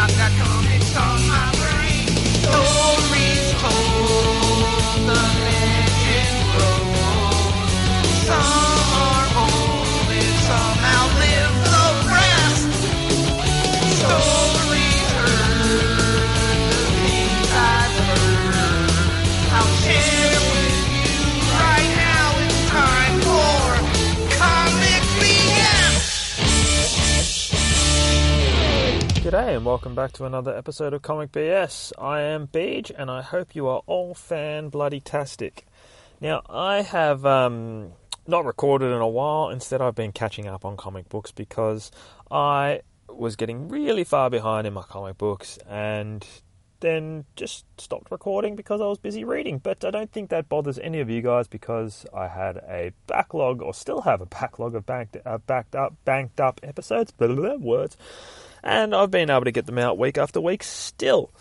I've 0.00 0.16
got 0.16 0.30
comics 0.38 0.96
on 0.96 1.26
my 1.26 1.50
brain. 1.58 2.06
Stories 2.40 3.52
told, 3.60 4.47
G'day 29.28 29.56
and 29.56 29.66
welcome 29.66 29.94
back 29.94 30.12
to 30.12 30.24
another 30.24 30.56
episode 30.56 30.94
of 30.94 31.02
Comic 31.02 31.32
BS. 31.32 31.92
I 31.98 32.22
am 32.22 32.46
Beej 32.46 32.90
and 32.96 33.10
I 33.10 33.20
hope 33.20 33.54
you 33.54 33.66
are 33.66 33.82
all 33.84 34.14
fan 34.14 34.70
bloody 34.70 35.00
tastic. 35.00 35.66
Now 36.18 36.40
I 36.48 36.80
have 36.80 37.26
um, 37.26 37.92
not 38.26 38.46
recorded 38.46 38.86
in 38.86 39.02
a 39.02 39.06
while. 39.06 39.50
Instead, 39.50 39.82
I've 39.82 39.94
been 39.94 40.12
catching 40.12 40.46
up 40.46 40.64
on 40.64 40.78
comic 40.78 41.10
books 41.10 41.30
because 41.30 41.90
I 42.30 42.80
was 43.06 43.36
getting 43.36 43.68
really 43.68 44.02
far 44.02 44.30
behind 44.30 44.66
in 44.66 44.72
my 44.72 44.80
comic 44.80 45.18
books 45.18 45.58
and 45.68 46.26
then 46.80 47.26
just 47.36 47.66
stopped 47.76 48.10
recording 48.10 48.56
because 48.56 48.80
I 48.80 48.86
was 48.86 48.96
busy 48.96 49.24
reading. 49.24 49.58
But 49.58 49.84
I 49.84 49.90
don't 49.90 50.10
think 50.10 50.30
that 50.30 50.48
bothers 50.48 50.78
any 50.78 51.00
of 51.00 51.10
you 51.10 51.20
guys 51.20 51.48
because 51.48 52.06
I 52.14 52.28
had 52.28 52.56
a 52.56 52.92
backlog, 53.06 53.60
or 53.60 53.74
still 53.74 54.02
have 54.02 54.22
a 54.22 54.26
backlog 54.26 54.74
of 54.74 54.86
banked, 54.86 55.18
uh, 55.26 55.36
backed 55.38 55.74
up, 55.74 55.94
banked 56.06 56.40
up 56.40 56.60
episodes. 56.62 57.10
Blah, 57.10 57.28
blah, 57.28 57.36
blah, 57.36 57.56
words, 57.56 57.96
and 58.62 58.94
I've 58.94 59.10
been 59.10 59.30
able 59.30 59.44
to 59.44 59.52
get 59.52 59.66
them 59.66 59.78
out 59.78 59.98
week 59.98 60.18
after 60.18 60.40
week 60.40 60.62
still. 60.62 61.32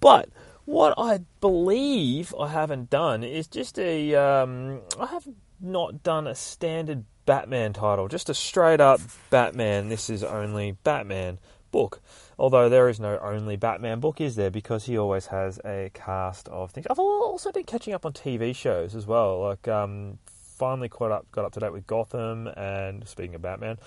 But 0.00 0.28
what 0.64 0.94
I 0.98 1.20
believe 1.40 2.34
I 2.38 2.48
haven't 2.48 2.90
done 2.90 3.24
is 3.24 3.46
just 3.46 3.78
a. 3.78 4.14
Um, 4.14 4.82
I 4.98 5.06
have 5.06 5.26
not 5.60 6.02
done 6.02 6.26
a 6.26 6.34
standard 6.34 7.04
Batman 7.26 7.72
title, 7.72 8.08
just 8.08 8.30
a 8.30 8.34
straight 8.34 8.80
up 8.80 9.00
Batman. 9.30 9.88
This 9.88 10.10
is 10.10 10.22
only 10.22 10.72
Batman 10.84 11.38
book. 11.70 12.00
Although 12.38 12.68
there 12.68 12.88
is 12.88 13.00
no 13.00 13.18
only 13.18 13.56
Batman 13.56 14.00
book, 14.00 14.20
is 14.20 14.36
there? 14.36 14.50
Because 14.50 14.84
he 14.84 14.96
always 14.96 15.26
has 15.26 15.58
a 15.64 15.90
cast 15.92 16.48
of 16.48 16.70
things. 16.70 16.86
I've 16.88 16.98
also 16.98 17.50
been 17.50 17.64
catching 17.64 17.94
up 17.94 18.06
on 18.06 18.12
TV 18.12 18.54
shows 18.54 18.94
as 18.94 19.06
well. 19.06 19.40
Like, 19.40 19.66
um, 19.66 20.18
finally 20.58 20.88
caught 20.88 21.12
up, 21.12 21.30
got 21.32 21.44
up 21.44 21.52
to 21.52 21.60
date 21.60 21.72
with 21.72 21.86
Gotham, 21.86 22.46
and 22.46 23.06
speaking 23.08 23.34
of 23.34 23.42
Batman, 23.42 23.78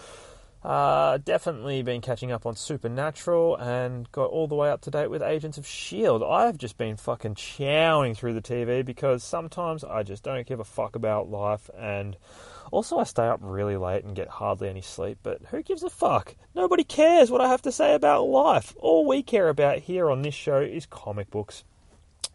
uh, 0.64 1.18
definitely 1.18 1.82
been 1.82 2.02
catching 2.02 2.32
up 2.32 2.46
on 2.46 2.56
Supernatural 2.56 3.56
and 3.56 4.12
got 4.12 4.30
all 4.30 4.48
the 4.48 4.56
way 4.56 4.70
up 4.70 4.82
to 4.82 4.92
date 4.92 5.10
with 5.10 5.24
Agents 5.24 5.58
of 5.58 5.66
S.H.I.E.L.D. 5.66 6.24
I've 6.24 6.58
just 6.58 6.78
been 6.78 6.98
fucking 6.98 7.36
chowing 7.36 8.16
through 8.16 8.34
the 8.34 8.42
TV 8.42 8.86
because 8.86 9.24
sometimes 9.24 9.84
I 9.84 10.04
just 10.04 10.24
don't 10.24 10.46
give 10.46 10.60
a 10.60 10.64
fuck 10.64 10.96
about 10.96 11.30
life 11.30 11.70
and 11.78 12.16
also 12.72 13.00
I 13.00 13.06
stay 13.06 13.28
up 13.28 13.40
really 13.42 13.76
late 13.76 14.04
and 14.04 14.16
get 14.16 14.28
hardly 14.28 14.70
any 14.70 14.82
sleep, 14.82 15.18
but 15.24 15.42
who 15.50 15.64
gives 15.64 15.82
a 15.82 15.90
fuck? 15.90 16.36
Nobody 16.54 16.84
cares 16.84 17.32
what 17.32 17.42
I 17.42 17.48
have 17.50 17.64
to 17.64 17.72
say 17.72 17.96
about 17.96 18.26
life. 18.26 18.76
All 18.78 19.08
we 19.08 19.24
care 19.24 19.50
about 19.50 19.80
here 19.80 20.12
on 20.12 20.22
this 20.22 20.36
show 20.36 20.62
is 20.62 20.86
comic 20.86 21.32
books. 21.32 21.64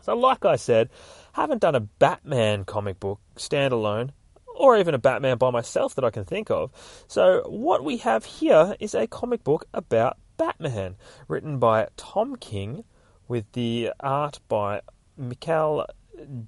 So, 0.02 0.14
like 0.14 0.44
I 0.44 0.56
said, 0.56 0.90
haven't 1.32 1.62
done 1.62 1.74
a 1.74 1.80
Batman 1.80 2.64
comic 2.64 3.00
book 3.00 3.20
standalone 3.36 4.10
or 4.56 4.76
even 4.76 4.94
a 4.94 4.98
Batman 4.98 5.36
by 5.38 5.50
myself 5.50 5.94
that 5.94 6.04
I 6.04 6.10
can 6.10 6.24
think 6.24 6.50
of. 6.50 6.70
So, 7.06 7.42
what 7.46 7.84
we 7.84 7.98
have 7.98 8.24
here 8.24 8.74
is 8.80 8.94
a 8.94 9.06
comic 9.06 9.44
book 9.44 9.66
about 9.72 10.18
Batman, 10.36 10.96
written 11.28 11.58
by 11.58 11.88
Tom 11.96 12.36
King, 12.36 12.84
with 13.28 13.50
the 13.52 13.92
art 14.00 14.40
by 14.48 14.80
Mikhail 15.16 15.86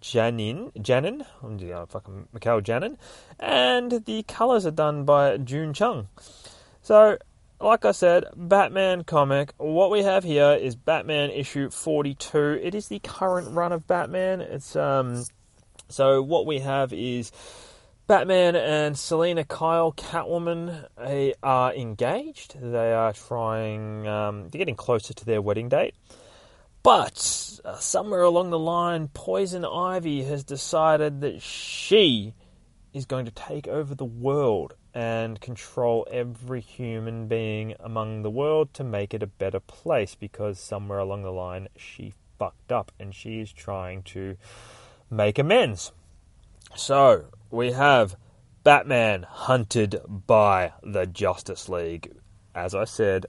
Janin, 0.00 0.72
Janin, 0.80 1.24
I'm 1.42 1.86
fucking 1.86 2.28
Mikhail 2.32 2.60
Janin, 2.60 2.96
and 3.38 4.04
the 4.04 4.22
colours 4.24 4.64
are 4.66 4.70
done 4.70 5.04
by 5.04 5.36
June 5.36 5.74
Chung. 5.74 6.08
So, 6.80 7.18
like 7.60 7.84
I 7.84 7.92
said, 7.92 8.24
Batman 8.36 9.04
comic. 9.04 9.52
What 9.58 9.90
we 9.90 10.04
have 10.04 10.24
here 10.24 10.52
is 10.52 10.76
Batman 10.76 11.30
issue 11.30 11.70
42. 11.70 12.60
It 12.62 12.74
is 12.74 12.88
the 12.88 13.00
current 13.00 13.50
run 13.50 13.72
of 13.72 13.86
Batman. 13.86 14.40
It's 14.40 14.76
um, 14.76 15.24
so 15.88 16.22
what 16.22 16.46
we 16.46 16.60
have 16.60 16.92
is 16.92 17.32
Batman 18.08 18.56
and 18.56 18.98
Selina 18.98 19.44
Kyle, 19.44 19.92
Catwoman, 19.92 20.88
they 20.96 21.34
are 21.42 21.74
engaged. 21.74 22.58
They 22.58 22.94
are 22.94 23.12
trying, 23.12 24.08
um, 24.08 24.48
they're 24.48 24.58
getting 24.60 24.76
closer 24.76 25.12
to 25.12 25.24
their 25.26 25.42
wedding 25.42 25.68
date. 25.68 25.94
But 26.82 27.60
uh, 27.66 27.76
somewhere 27.76 28.22
along 28.22 28.48
the 28.48 28.58
line, 28.58 29.08
Poison 29.08 29.62
Ivy 29.62 30.22
has 30.24 30.42
decided 30.42 31.20
that 31.20 31.42
she 31.42 32.32
is 32.94 33.04
going 33.04 33.26
to 33.26 33.30
take 33.30 33.68
over 33.68 33.94
the 33.94 34.06
world 34.06 34.72
and 34.94 35.38
control 35.38 36.06
every 36.10 36.62
human 36.62 37.28
being 37.28 37.74
among 37.78 38.22
the 38.22 38.30
world 38.30 38.72
to 38.72 38.84
make 38.84 39.12
it 39.12 39.22
a 39.22 39.26
better 39.26 39.60
place 39.60 40.14
because 40.14 40.58
somewhere 40.58 40.98
along 40.98 41.24
the 41.24 41.30
line 41.30 41.68
she 41.76 42.14
fucked 42.38 42.72
up 42.72 42.90
and 42.98 43.14
she 43.14 43.40
is 43.40 43.52
trying 43.52 44.02
to 44.04 44.34
make 45.10 45.38
amends. 45.38 45.92
So, 46.76 47.26
we 47.50 47.72
have 47.72 48.16
Batman 48.62 49.22
hunted 49.22 50.00
by 50.08 50.72
the 50.82 51.06
Justice 51.06 51.68
League. 51.68 52.14
As 52.54 52.74
I 52.74 52.84
said, 52.84 53.26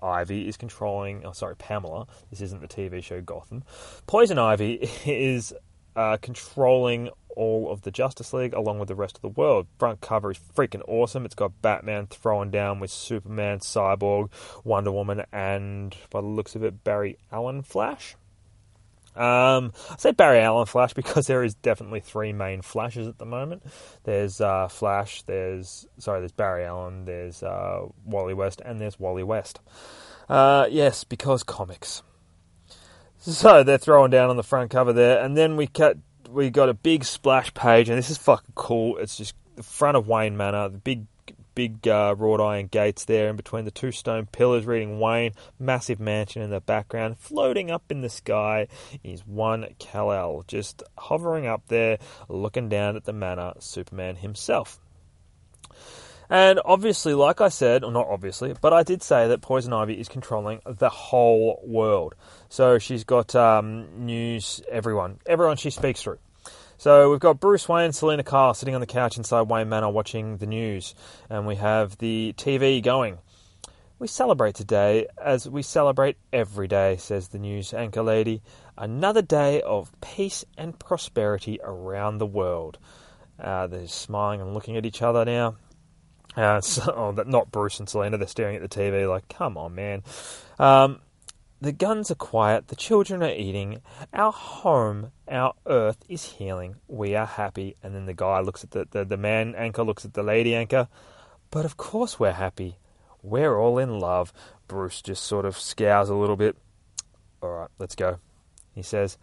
Ivy 0.00 0.48
is 0.48 0.56
controlling. 0.56 1.24
Oh, 1.24 1.32
sorry, 1.32 1.56
Pamela. 1.56 2.06
This 2.30 2.40
isn't 2.40 2.60
the 2.60 2.68
TV 2.68 3.02
show 3.02 3.20
Gotham. 3.20 3.64
Poison 4.06 4.38
Ivy 4.38 4.74
is 5.06 5.52
uh, 5.96 6.16
controlling 6.22 7.10
all 7.36 7.70
of 7.70 7.82
the 7.82 7.90
Justice 7.90 8.32
League 8.32 8.54
along 8.54 8.78
with 8.78 8.88
the 8.88 8.94
rest 8.94 9.16
of 9.16 9.22
the 9.22 9.28
world. 9.28 9.66
Front 9.78 10.00
cover 10.00 10.30
is 10.30 10.38
freaking 10.54 10.82
awesome. 10.86 11.24
It's 11.24 11.34
got 11.34 11.62
Batman 11.62 12.06
throwing 12.06 12.50
down 12.50 12.78
with 12.78 12.90
Superman, 12.90 13.60
Cyborg, 13.60 14.30
Wonder 14.64 14.92
Woman, 14.92 15.24
and 15.32 15.96
by 16.10 16.20
the 16.20 16.26
looks 16.26 16.54
of 16.54 16.62
it, 16.62 16.84
Barry 16.84 17.18
Allen 17.30 17.62
Flash. 17.62 18.16
Um, 19.14 19.72
I 19.90 19.96
say 19.98 20.12
Barry 20.12 20.40
Allen 20.40 20.66
Flash 20.66 20.94
because 20.94 21.26
there 21.26 21.44
is 21.44 21.54
definitely 21.54 22.00
three 22.00 22.32
main 22.32 22.62
Flashes 22.62 23.06
at 23.06 23.18
the 23.18 23.26
moment. 23.26 23.62
There's 24.04 24.40
uh, 24.40 24.68
Flash, 24.68 25.22
there's 25.22 25.86
sorry, 25.98 26.20
there's 26.20 26.32
Barry 26.32 26.64
Allen, 26.64 27.04
there's 27.04 27.42
uh, 27.42 27.86
Wally 28.04 28.34
West, 28.34 28.62
and 28.64 28.80
there's 28.80 28.98
Wally 28.98 29.22
West. 29.22 29.60
Uh, 30.28 30.66
yes, 30.70 31.04
because 31.04 31.42
comics. 31.42 32.02
So 33.18 33.62
they're 33.62 33.78
throwing 33.78 34.10
down 34.10 34.30
on 34.30 34.36
the 34.36 34.42
front 34.42 34.70
cover 34.70 34.92
there, 34.92 35.22
and 35.22 35.36
then 35.36 35.56
we 35.56 35.66
cut. 35.66 35.98
We 36.28 36.50
got 36.50 36.70
a 36.70 36.74
big 36.74 37.04
splash 37.04 37.52
page, 37.52 37.88
and 37.88 37.98
this 37.98 38.10
is 38.10 38.18
fucking 38.18 38.52
cool. 38.54 38.96
It's 38.96 39.16
just 39.16 39.34
the 39.56 39.62
front 39.62 39.96
of 39.96 40.08
Wayne 40.08 40.36
Manor, 40.36 40.70
the 40.70 40.78
big 40.78 41.06
big 41.54 41.86
uh, 41.86 42.14
wrought 42.16 42.40
iron 42.40 42.66
gates 42.66 43.04
there 43.04 43.28
in 43.28 43.36
between 43.36 43.64
the 43.64 43.70
two 43.70 43.92
stone 43.92 44.26
pillars 44.26 44.66
reading 44.66 44.98
Wayne, 44.98 45.32
massive 45.58 46.00
mansion 46.00 46.42
in 46.42 46.50
the 46.50 46.60
background. 46.60 47.18
Floating 47.18 47.70
up 47.70 47.84
in 47.90 48.00
the 48.00 48.08
sky 48.08 48.68
is 49.02 49.26
one 49.26 49.66
Kal-El, 49.78 50.44
just 50.46 50.82
hovering 50.96 51.46
up 51.46 51.62
there, 51.68 51.98
looking 52.28 52.68
down 52.68 52.96
at 52.96 53.04
the 53.04 53.12
manor, 53.12 53.52
Superman 53.58 54.16
himself. 54.16 54.78
And 56.30 56.60
obviously, 56.64 57.12
like 57.12 57.42
I 57.42 57.50
said, 57.50 57.84
or 57.84 57.92
not 57.92 58.06
obviously, 58.08 58.54
but 58.58 58.72
I 58.72 58.84
did 58.84 59.02
say 59.02 59.28
that 59.28 59.42
Poison 59.42 59.74
Ivy 59.74 60.00
is 60.00 60.08
controlling 60.08 60.60
the 60.64 60.88
whole 60.88 61.62
world. 61.62 62.14
So 62.48 62.78
she's 62.78 63.04
got 63.04 63.34
um, 63.34 64.06
news, 64.06 64.62
everyone, 64.70 65.18
everyone 65.26 65.58
she 65.58 65.68
speaks 65.68 66.02
through. 66.02 66.18
So 66.82 67.12
we've 67.12 67.20
got 67.20 67.38
Bruce 67.38 67.68
Wayne, 67.68 67.84
and 67.84 67.94
Selina 67.94 68.24
Kyle 68.24 68.54
sitting 68.54 68.74
on 68.74 68.80
the 68.80 68.88
couch 68.88 69.16
inside 69.16 69.42
Wayne 69.42 69.68
Manor 69.68 69.90
watching 69.90 70.38
the 70.38 70.48
news, 70.48 70.96
and 71.30 71.46
we 71.46 71.54
have 71.54 71.96
the 71.98 72.34
TV 72.36 72.82
going. 72.82 73.18
We 74.00 74.08
celebrate 74.08 74.56
today 74.56 75.06
as 75.16 75.48
we 75.48 75.62
celebrate 75.62 76.16
every 76.32 76.66
day, 76.66 76.96
says 76.96 77.28
the 77.28 77.38
news 77.38 77.72
anchor 77.72 78.02
lady. 78.02 78.42
Another 78.76 79.22
day 79.22 79.62
of 79.62 79.92
peace 80.00 80.44
and 80.58 80.76
prosperity 80.76 81.60
around 81.62 82.18
the 82.18 82.26
world. 82.26 82.78
Uh, 83.38 83.68
they're 83.68 83.86
smiling 83.86 84.40
and 84.40 84.52
looking 84.52 84.76
at 84.76 84.84
each 84.84 85.02
other 85.02 85.24
now. 85.24 85.54
Uh, 86.36 86.60
so, 86.62 86.92
oh, 86.92 87.22
not 87.22 87.52
Bruce 87.52 87.78
and 87.78 87.88
Selina. 87.88 88.18
They're 88.18 88.26
staring 88.26 88.56
at 88.56 88.68
the 88.68 88.68
TV 88.68 89.08
like, 89.08 89.28
come 89.28 89.56
on, 89.56 89.76
man. 89.76 90.02
Um, 90.58 90.98
the 91.62 91.72
guns 91.72 92.10
are 92.10 92.16
quiet, 92.16 92.66
the 92.68 92.76
children 92.76 93.22
are 93.22 93.32
eating, 93.32 93.80
our 94.12 94.32
home, 94.32 95.12
our 95.28 95.54
earth 95.64 95.98
is 96.08 96.24
healing, 96.24 96.74
we 96.88 97.14
are 97.14 97.24
happy. 97.24 97.76
And 97.84 97.94
then 97.94 98.06
the 98.06 98.14
guy 98.14 98.40
looks 98.40 98.64
at 98.64 98.72
the, 98.72 98.88
the, 98.90 99.04
the 99.04 99.16
man 99.16 99.54
anchor, 99.54 99.84
looks 99.84 100.04
at 100.04 100.14
the 100.14 100.24
lady 100.24 100.56
anchor. 100.56 100.88
But 101.52 101.64
of 101.64 101.76
course 101.76 102.18
we're 102.18 102.32
happy. 102.32 102.78
We're 103.22 103.56
all 103.56 103.78
in 103.78 104.00
love. 104.00 104.32
Bruce 104.66 105.00
just 105.00 105.22
sort 105.22 105.46
of 105.46 105.56
scowls 105.56 106.08
a 106.08 106.16
little 106.16 106.34
bit. 106.34 106.56
All 107.40 107.50
right, 107.50 107.70
let's 107.78 107.94
go, 107.94 108.18
he 108.74 108.82
says. 108.82 109.16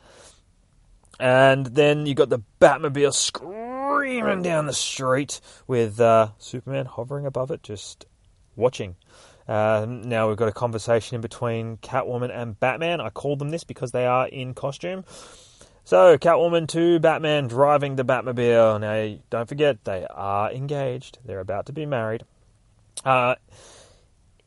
And 1.19 1.65
then 1.65 2.06
you 2.06 2.15
got 2.15 2.30
the 2.30 2.41
Batmobile 2.62 3.13
screaming 3.13 4.44
down 4.44 4.65
the 4.65 4.74
street 4.74 5.41
with 5.68 6.00
uh, 6.00 6.30
Superman 6.38 6.86
hovering 6.86 7.25
above 7.25 7.51
it, 7.51 7.63
just 7.63 8.06
watching. 8.56 8.95
Uh, 9.50 9.88
now 9.88 10.28
we've 10.28 10.38
got 10.38 10.48
a 10.48 10.51
conversation 10.54 11.16
in 11.16 11.22
between 11.22 11.78
Catwoman 11.78 12.30
and 12.31 12.60
Batman. 12.60 13.01
I 13.01 13.10
called 13.10 13.40
them 13.40 13.50
this 13.50 13.63
because 13.63 13.92
they 13.92 14.06
are 14.06 14.28
in 14.28 14.54
costume. 14.54 15.04
So, 15.84 16.19
Catwoman 16.19 16.68
to 16.68 17.00
Batman 17.00 17.48
driving 17.48 17.96
the 17.96 18.06
Batmobile. 18.06 18.80
Now, 18.80 19.19
don't 19.31 19.50
forget, 19.50 19.84
they 19.86 20.06
are 20.06 20.51
engaged. 20.51 21.18
They're 21.25 21.40
about 21.40 21.66
to 21.66 21.74
be 21.74 21.88
married. 21.88 22.25
Uh, 23.04 23.36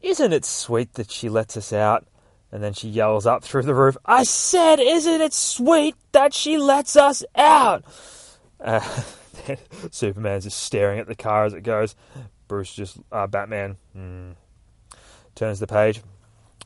isn't 0.01 0.33
it 0.33 0.45
sweet 0.45 0.95
that 0.95 1.11
she 1.11 1.29
lets 1.29 1.57
us 1.57 1.73
out? 1.73 2.07
And 2.53 2.63
then 2.63 2.73
she 2.73 2.89
yells 2.89 3.27
up 3.27 3.43
through 3.43 3.63
the 3.63 3.75
roof, 3.75 3.97
I 4.05 4.23
said, 4.23 4.79
isn't 4.79 5.21
it 5.21 5.33
sweet 5.33 5.97
that 6.13 6.33
she 6.33 6.59
lets 6.59 6.95
us 6.95 7.25
out? 7.35 7.83
Uh, 8.61 8.79
Superman's 9.91 10.45
just 10.45 10.63
staring 10.63 11.01
at 11.01 11.09
the 11.09 11.17
car 11.17 11.45
as 11.45 11.55
it 11.55 11.63
goes. 11.63 11.97
Bruce 12.47 12.73
just, 12.73 12.99
uh, 13.11 13.27
Batman, 13.27 13.79
mm, 13.97 14.35
turns 15.35 15.61
the 15.61 15.67
page. 15.67 16.03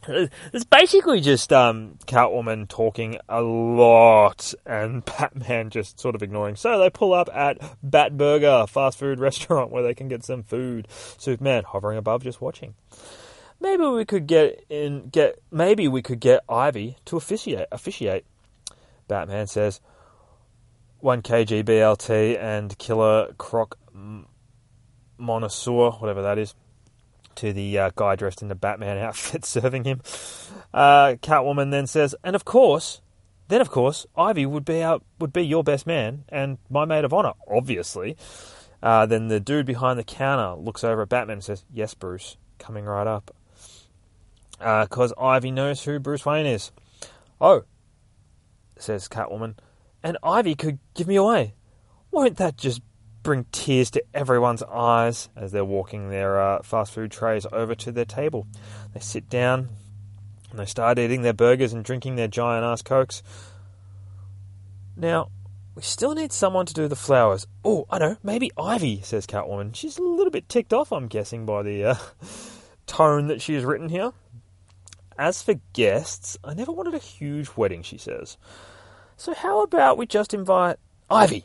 It's 0.08 0.64
basically 0.64 1.20
just 1.20 1.52
um, 1.52 1.98
Catwoman 2.06 2.68
talking 2.68 3.18
a 3.28 3.42
lot 3.42 4.54
and 4.64 5.04
Batman 5.18 5.70
just 5.70 5.98
sort 5.98 6.14
of 6.14 6.22
ignoring. 6.22 6.56
So 6.56 6.78
they 6.78 6.90
pull 6.90 7.12
up 7.12 7.28
at 7.34 7.58
Batburger, 7.84 8.68
fast 8.68 8.98
food 8.98 9.18
restaurant 9.20 9.70
where 9.70 9.82
they 9.82 9.94
can 9.94 10.08
get 10.08 10.24
some 10.24 10.42
food. 10.42 10.88
Superman 11.18 11.64
hovering 11.64 11.98
above, 11.98 12.22
just 12.22 12.40
watching. 12.40 12.74
Maybe 13.58 13.84
we 13.84 14.04
could 14.04 14.26
get 14.26 14.64
in 14.68 15.08
get 15.08 15.40
maybe 15.50 15.88
we 15.88 16.02
could 16.02 16.20
get 16.20 16.44
Ivy 16.48 16.98
to 17.06 17.16
officiate 17.16 17.66
officiate. 17.72 18.26
Batman 19.08 19.46
says 19.46 19.80
one 20.98 21.22
kg 21.22 21.64
BLT 21.64 22.38
and 22.38 22.76
Killer 22.76 23.32
Croc 23.38 23.78
Monosaur, 25.18 26.00
whatever 26.00 26.22
that 26.22 26.38
is 26.38 26.54
to 27.36 27.52
the 27.52 27.78
uh, 27.78 27.90
guy 27.94 28.16
dressed 28.16 28.42
in 28.42 28.48
the 28.48 28.54
Batman 28.54 28.98
outfit 29.02 29.44
serving 29.44 29.84
him. 29.84 30.00
Uh, 30.74 31.14
Catwoman 31.22 31.70
then 31.70 31.86
says, 31.86 32.14
and 32.24 32.36
of 32.36 32.44
course, 32.44 33.00
then 33.48 33.60
of 33.60 33.70
course, 33.70 34.06
Ivy 34.16 34.46
would 34.46 34.64
be 34.64 34.82
our, 34.82 35.00
would 35.18 35.32
be 35.32 35.42
your 35.42 35.62
best 35.62 35.86
man 35.86 36.24
and 36.28 36.58
my 36.68 36.84
maid 36.84 37.04
of 37.04 37.12
honor, 37.12 37.32
obviously. 37.48 38.16
Uh, 38.82 39.06
then 39.06 39.28
the 39.28 39.40
dude 39.40 39.66
behind 39.66 39.98
the 39.98 40.04
counter 40.04 40.60
looks 40.60 40.84
over 40.84 41.02
at 41.02 41.08
Batman 41.08 41.34
and 41.34 41.44
says, 41.44 41.64
"Yes, 41.72 41.94
Bruce, 41.94 42.36
coming 42.58 42.84
right 42.84 43.06
up." 43.06 43.34
Because 44.58 45.12
uh, 45.16 45.24
Ivy 45.24 45.50
knows 45.50 45.84
who 45.84 45.98
Bruce 45.98 46.26
Wayne 46.26 46.46
is. 46.46 46.72
Oh, 47.40 47.62
says 48.78 49.08
Catwoman, 49.08 49.56
and 50.02 50.18
Ivy 50.22 50.54
could 50.54 50.78
give 50.94 51.06
me 51.06 51.16
away. 51.16 51.54
Won't 52.10 52.36
that 52.36 52.56
just 52.56 52.80
bring 53.26 53.44
tears 53.50 53.90
to 53.90 54.04
everyone's 54.14 54.62
eyes 54.62 55.28
as 55.34 55.50
they're 55.50 55.64
walking 55.64 56.10
their 56.10 56.40
uh, 56.40 56.62
fast 56.62 56.92
food 56.92 57.10
trays 57.10 57.44
over 57.50 57.74
to 57.74 57.90
their 57.90 58.04
table. 58.04 58.46
They 58.94 59.00
sit 59.00 59.28
down 59.28 59.68
and 60.52 60.60
they 60.60 60.64
start 60.64 60.96
eating 60.96 61.22
their 61.22 61.32
burgers 61.32 61.72
and 61.72 61.84
drinking 61.84 62.14
their 62.14 62.28
giant 62.28 62.64
ass 62.64 62.82
cokes. 62.82 63.24
Now, 64.96 65.32
we 65.74 65.82
still 65.82 66.14
need 66.14 66.32
someone 66.32 66.66
to 66.66 66.72
do 66.72 66.86
the 66.86 66.94
flowers. 66.94 67.48
Oh, 67.64 67.84
I 67.90 67.98
know, 67.98 68.16
maybe 68.22 68.52
Ivy, 68.56 69.00
says 69.02 69.26
Catwoman. 69.26 69.74
She's 69.74 69.98
a 69.98 70.02
little 70.02 70.30
bit 70.30 70.48
ticked 70.48 70.72
off, 70.72 70.92
I'm 70.92 71.08
guessing, 71.08 71.44
by 71.44 71.64
the 71.64 71.84
uh, 71.84 71.94
tone 72.86 73.26
that 73.26 73.42
she 73.42 73.54
has 73.54 73.64
written 73.64 73.88
here. 73.88 74.12
As 75.18 75.42
for 75.42 75.54
guests, 75.72 76.38
I 76.44 76.54
never 76.54 76.70
wanted 76.70 76.94
a 76.94 76.98
huge 76.98 77.50
wedding, 77.56 77.82
she 77.82 77.98
says. 77.98 78.38
So 79.16 79.34
how 79.34 79.64
about 79.64 79.98
we 79.98 80.06
just 80.06 80.32
invite 80.32 80.76
Ivy? 81.10 81.44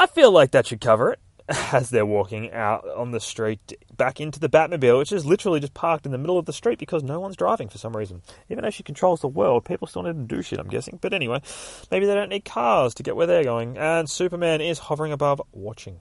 I 0.00 0.06
feel 0.06 0.32
like 0.32 0.52
that 0.52 0.66
should 0.66 0.80
cover 0.80 1.12
it 1.12 1.20
as 1.72 1.90
they're 1.90 2.06
walking 2.06 2.52
out 2.52 2.88
on 2.88 3.10
the 3.10 3.20
street 3.20 3.74
back 3.94 4.18
into 4.18 4.40
the 4.40 4.48
Batmobile, 4.48 4.96
which 4.96 5.12
is 5.12 5.26
literally 5.26 5.60
just 5.60 5.74
parked 5.74 6.06
in 6.06 6.12
the 6.12 6.16
middle 6.16 6.38
of 6.38 6.46
the 6.46 6.54
street 6.54 6.78
because 6.78 7.02
no 7.02 7.20
one's 7.20 7.36
driving 7.36 7.68
for 7.68 7.76
some 7.76 7.94
reason. 7.94 8.22
Even 8.48 8.64
though 8.64 8.70
she 8.70 8.82
controls 8.82 9.20
the 9.20 9.28
world, 9.28 9.66
people 9.66 9.86
still 9.86 10.02
need 10.02 10.14
to 10.14 10.36
do 10.36 10.40
shit, 10.40 10.58
I'm 10.58 10.68
guessing. 10.68 10.98
But 11.02 11.12
anyway, 11.12 11.42
maybe 11.90 12.06
they 12.06 12.14
don't 12.14 12.30
need 12.30 12.46
cars 12.46 12.94
to 12.94 13.02
get 13.02 13.14
where 13.14 13.26
they're 13.26 13.44
going. 13.44 13.76
And 13.76 14.08
Superman 14.08 14.62
is 14.62 14.78
hovering 14.78 15.12
above, 15.12 15.42
watching. 15.52 16.00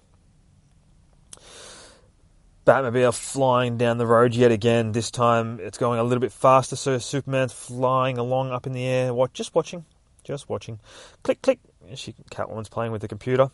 Batmobile 2.65 3.13
flying 3.13 3.77
down 3.77 3.97
the 3.97 4.07
road 4.07 4.33
yet 4.33 4.53
again. 4.53 4.93
This 4.93 5.11
time 5.11 5.59
it's 5.59 5.77
going 5.77 5.99
a 5.99 6.03
little 6.03 6.21
bit 6.21 6.31
faster, 6.31 6.77
so 6.77 6.99
Superman's 6.99 7.51
flying 7.51 8.17
along 8.17 8.51
up 8.51 8.65
in 8.65 8.71
the 8.71 8.85
air. 8.85 9.11
Just 9.33 9.53
watching, 9.53 9.83
just 10.23 10.47
watching. 10.47 10.79
Click, 11.23 11.41
click. 11.41 11.59
She 11.95 12.13
Catwoman's 12.31 12.69
playing 12.69 12.93
with 12.93 13.01
the 13.01 13.09
computer. 13.09 13.51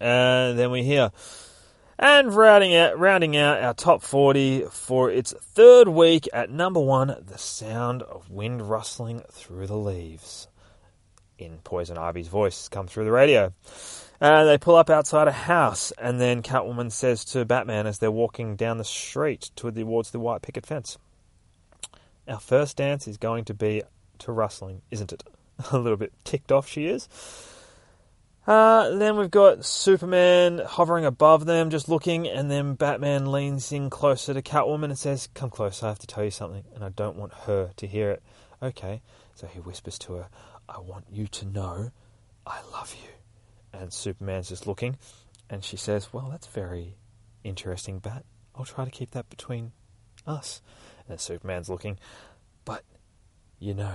And 0.00 0.58
then 0.58 0.70
we 0.70 0.82
hear. 0.82 1.10
And 1.98 2.34
rounding 2.34 2.74
out, 2.74 2.98
rounding 2.98 3.36
out 3.36 3.62
our 3.62 3.72
top 3.72 4.02
40 4.02 4.66
for 4.70 5.10
its 5.10 5.32
third 5.32 5.88
week 5.88 6.28
at 6.32 6.50
number 6.50 6.80
one, 6.80 7.16
the 7.26 7.38
sound 7.38 8.02
of 8.02 8.30
wind 8.30 8.68
rustling 8.68 9.22
through 9.30 9.66
the 9.66 9.76
leaves. 9.76 10.48
In 11.38 11.58
Poison 11.64 11.96
Ivy's 11.96 12.28
voice, 12.28 12.68
come 12.68 12.86
through 12.86 13.04
the 13.04 13.12
radio. 13.12 13.54
And 14.20 14.48
they 14.48 14.58
pull 14.58 14.76
up 14.76 14.88
outside 14.90 15.28
a 15.28 15.32
house, 15.32 15.92
and 15.98 16.20
then 16.20 16.42
Catwoman 16.42 16.90
says 16.90 17.24
to 17.26 17.44
Batman 17.44 17.86
as 17.86 17.98
they're 17.98 18.10
walking 18.10 18.56
down 18.56 18.78
the 18.78 18.84
street 18.84 19.50
towards 19.56 20.10
the 20.10 20.20
white 20.20 20.42
picket 20.42 20.64
fence, 20.66 20.96
Our 22.28 22.40
first 22.40 22.76
dance 22.76 23.06
is 23.06 23.18
going 23.18 23.44
to 23.46 23.54
be 23.54 23.82
to 24.18 24.32
rustling, 24.32 24.82
isn't 24.90 25.12
it? 25.12 25.24
A 25.72 25.78
little 25.78 25.98
bit 25.98 26.12
ticked 26.24 26.52
off 26.52 26.68
she 26.68 26.86
is. 26.86 27.08
Uh, 28.46 28.96
then 28.96 29.16
we've 29.16 29.30
got 29.30 29.64
Superman 29.64 30.58
hovering 30.64 31.04
above 31.04 31.46
them, 31.46 31.68
just 31.68 31.88
looking, 31.88 32.28
and 32.28 32.48
then 32.48 32.74
Batman 32.74 33.32
leans 33.32 33.72
in 33.72 33.90
closer 33.90 34.34
to 34.34 34.42
Catwoman 34.42 34.84
and 34.84 34.98
says, 34.98 35.28
Come 35.34 35.50
close, 35.50 35.82
I 35.82 35.88
have 35.88 35.98
to 35.98 36.06
tell 36.06 36.22
you 36.22 36.30
something, 36.30 36.62
and 36.74 36.84
I 36.84 36.90
don't 36.90 37.16
want 37.16 37.32
her 37.32 37.72
to 37.76 37.86
hear 37.88 38.12
it. 38.12 38.22
Okay, 38.62 39.02
so 39.34 39.48
he 39.48 39.58
whispers 39.58 39.98
to 40.00 40.14
her, 40.14 40.28
I 40.68 40.78
want 40.78 41.06
you 41.10 41.26
to 41.26 41.44
know 41.44 41.90
I 42.46 42.60
love 42.72 42.94
you. 43.02 43.10
And 43.78 43.92
Superman's 43.92 44.48
just 44.48 44.66
looking, 44.66 44.96
and 45.50 45.64
she 45.64 45.76
says, 45.76 46.12
Well, 46.12 46.28
that's 46.30 46.46
very 46.46 46.94
interesting, 47.42 47.98
Bat. 47.98 48.24
I'll 48.54 48.64
try 48.64 48.84
to 48.84 48.90
keep 48.92 49.10
that 49.10 49.28
between 49.28 49.72
us. 50.24 50.62
And 51.08 51.20
Superman's 51.20 51.68
looking, 51.68 51.98
But, 52.64 52.84
you 53.58 53.74
know, 53.74 53.94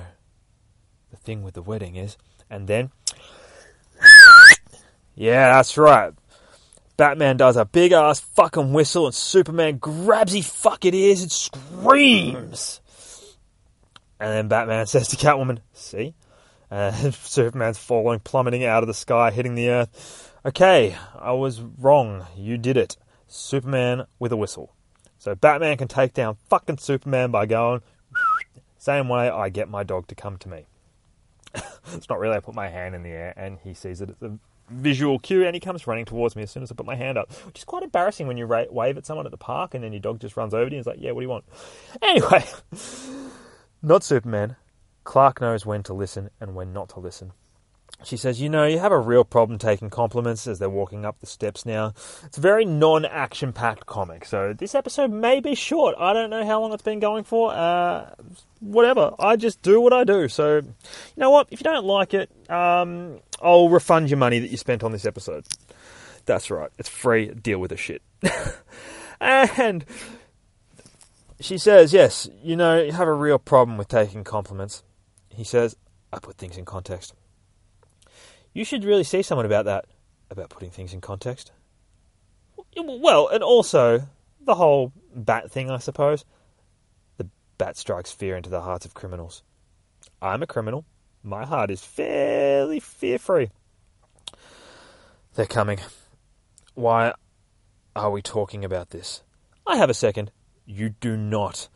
the 1.10 1.18
thing 1.18 1.42
with 1.42 1.54
the 1.54 1.62
wedding 1.62 1.96
is, 1.96 2.18
and 2.50 2.68
then 2.68 2.92
yeah, 5.16 5.54
that's 5.54 5.78
right. 5.78 6.14
Batman 6.98 7.38
does 7.38 7.58
a 7.58 7.66
big 7.66 7.94
ass 7.94 8.20
fucking 8.20 8.74
whistle 8.74 9.08
and 9.08 9.16
Superman 9.16 9.78
grabs 9.78 10.34
his 10.34 10.48
fucking 10.48 10.94
ears 10.94 11.24
and 11.24 11.32
screams. 11.32 12.80
And 14.20 14.32
then 14.32 14.48
Batman 14.48 14.86
says 14.86 15.08
to 15.10 15.16
Catwoman, 15.16 15.60
See? 15.74 16.14
And 16.70 17.14
Superman's 17.16 17.80
falling, 17.80 18.20
plummeting 18.20 18.64
out 18.64 18.84
of 18.84 18.88
the 18.88 18.94
sky, 18.94 19.32
hitting 19.32 19.56
the 19.56 19.70
earth. 19.70 20.32
Okay, 20.46 20.96
I 21.20 21.32
was 21.32 21.62
wrong. 21.62 22.26
You 22.36 22.58
did 22.58 22.78
it. 22.78 22.98
Superman 23.28 24.06
with 24.20 24.32
a 24.32 24.38
whistle. 24.38 24.74
So 25.18 25.36
Batman 25.36 25.78
can 25.78 25.88
take 25.88 26.14
down 26.14 26.38
fucking 26.50 26.78
Superman 26.78 27.32
by 27.32 27.46
going, 27.46 27.82
same 28.78 29.10
way 29.10 29.30
I 29.30 29.50
get 29.50 29.70
my 29.70 29.84
dog 29.84 30.08
to 30.08 30.16
come 30.16 30.38
to 30.38 30.50
me. 30.50 30.66
it's 31.94 32.10
not 32.10 32.20
really, 32.20 32.36
I 32.36 32.40
put 32.40 32.56
my 32.56 32.70
hand 32.70 32.96
in 32.96 33.04
the 33.04 33.10
air 33.10 33.34
and 33.36 33.58
he 33.64 33.74
sees 33.74 34.02
it. 34.02 34.10
It's 34.10 34.22
a 34.22 34.38
visual 34.72 35.20
cue, 35.20 35.46
and 35.46 35.56
he 35.56 35.60
comes 35.60 35.86
running 35.88 36.06
towards 36.06 36.36
me 36.36 36.44
as 36.44 36.52
soon 36.52 36.64
as 36.64 36.72
I 36.72 36.76
put 36.76 36.86
my 36.86 36.96
hand 36.96 37.18
up, 37.18 37.32
which 37.46 37.60
is 37.60 37.66
quite 37.66 37.84
embarrassing 37.84 38.28
when 38.28 38.38
you 38.38 38.46
ra- 38.46 38.66
wave 38.70 38.98
at 38.98 39.06
someone 39.06 39.26
at 39.26 39.32
the 39.32 39.38
park 39.38 39.74
and 39.74 39.84
then 39.84 39.94
your 39.94 40.00
dog 40.00 40.20
just 40.20 40.38
runs 40.38 40.54
over 40.54 40.70
to 40.70 40.76
you 40.76 40.78
and 40.78 40.82
is 40.82 40.88
like, 40.88 41.00
"Yeah, 41.00 41.12
what 41.12 41.22
do 41.22 41.26
you 41.26 41.30
want?" 41.30 41.46
Anyway, 42.02 42.46
not 43.82 44.04
Superman. 44.04 44.56
Clark 45.04 45.42
knows 45.42 45.66
when 45.66 45.84
to 45.84 45.94
listen 45.94 46.30
and 46.40 46.56
when 46.56 46.74
not 46.74 46.90
to 46.90 47.00
listen. 47.00 47.34
She 48.04 48.18
says, 48.18 48.42
You 48.42 48.50
know, 48.50 48.66
you 48.66 48.80
have 48.80 48.92
a 48.92 49.00
real 49.00 49.24
problem 49.24 49.60
taking 49.60 49.90
compliments 49.90 50.48
as 50.48 50.60
they're 50.60 50.70
walking 50.70 51.06
up 51.06 51.20
the 51.20 51.28
steps 51.28 51.66
now. 51.66 51.94
It's 52.26 52.38
a 52.38 52.42
very 52.42 52.66
non 52.66 53.06
action 53.06 53.54
packed 53.54 53.86
comic, 53.86 54.26
so 54.26 54.54
this 54.54 54.74
episode 54.76 55.12
may 55.12 55.40
be 55.40 55.56
short. 55.56 55.96
I 56.00 56.14
don't 56.14 56.30
know 56.30 56.46
how 56.46 56.62
long 56.62 56.74
it's 56.74 56.84
been 56.84 57.00
going 57.00 57.24
for. 57.24 57.54
Uh, 57.54 58.12
whatever. 58.60 59.14
I 59.20 59.36
just 59.36 59.62
do 59.62 59.82
what 59.82 59.94
I 59.94 60.04
do. 60.04 60.28
So, 60.28 60.58
you 60.58 60.74
know 61.18 61.30
what? 61.30 61.48
If 61.52 61.60
you 61.60 61.64
don't 61.64 61.86
like 61.86 62.14
it, 62.14 62.30
um, 62.50 63.20
I'll 63.42 63.70
refund 63.70 64.10
your 64.10 64.18
money 64.18 64.40
that 64.40 64.50
you 64.50 64.58
spent 64.58 64.84
on 64.84 64.92
this 64.92 65.06
episode. 65.06 65.46
That's 66.26 66.50
right. 66.50 66.70
It's 66.78 66.90
free. 66.90 67.28
Deal 67.28 67.60
with 67.60 67.70
the 67.72 67.78
shit. 67.78 68.02
and 69.22 69.86
she 71.40 71.58
says, 71.58 71.94
Yes, 71.94 72.30
you 72.42 72.56
know, 72.56 72.82
you 72.82 72.92
have 72.92 73.08
a 73.08 73.14
real 73.14 73.40
problem 73.40 73.78
with 73.78 73.88
taking 73.88 74.24
compliments. 74.24 74.84
He 75.30 75.44
says, 75.44 75.76
I 76.14 76.20
put 76.20 76.38
things 76.38 76.58
in 76.58 76.66
context. 76.66 77.14
You 78.54 78.66
should 78.66 78.84
really 78.84 79.04
see 79.04 79.22
someone 79.22 79.46
about 79.46 79.66
that, 79.66 79.86
about 80.30 80.50
putting 80.50 80.72
things 80.72 80.94
in 80.94 81.02
context. 81.02 81.52
Well, 82.76 83.28
and 83.28 83.44
also 83.44 84.08
the 84.40 84.56
whole 84.56 84.92
bat 85.14 85.52
thing, 85.52 85.70
I 85.70 85.78
suppose. 85.78 86.26
The 87.18 87.30
bat 87.58 87.78
strikes 87.78 88.12
fear 88.12 88.36
into 88.36 88.50
the 88.50 88.62
hearts 88.62 88.86
of 88.86 88.94
criminals. 88.94 89.44
I'm 90.22 90.44
a 90.44 90.48
criminal. 90.48 90.86
My 91.24 91.46
heart 91.46 91.70
is 91.70 91.84
fairly 91.84 92.80
fear 92.80 93.20
free. 93.20 93.50
They're 95.36 95.46
coming. 95.46 95.80
Why 96.74 97.14
are 97.96 98.12
we 98.12 98.22
talking 98.22 98.66
about 98.66 98.90
this? 98.90 99.24
I 99.66 99.78
have 99.78 99.90
a 99.90 99.94
second. 99.94 100.32
You 100.66 100.90
do 100.90 101.16
not. 101.16 101.70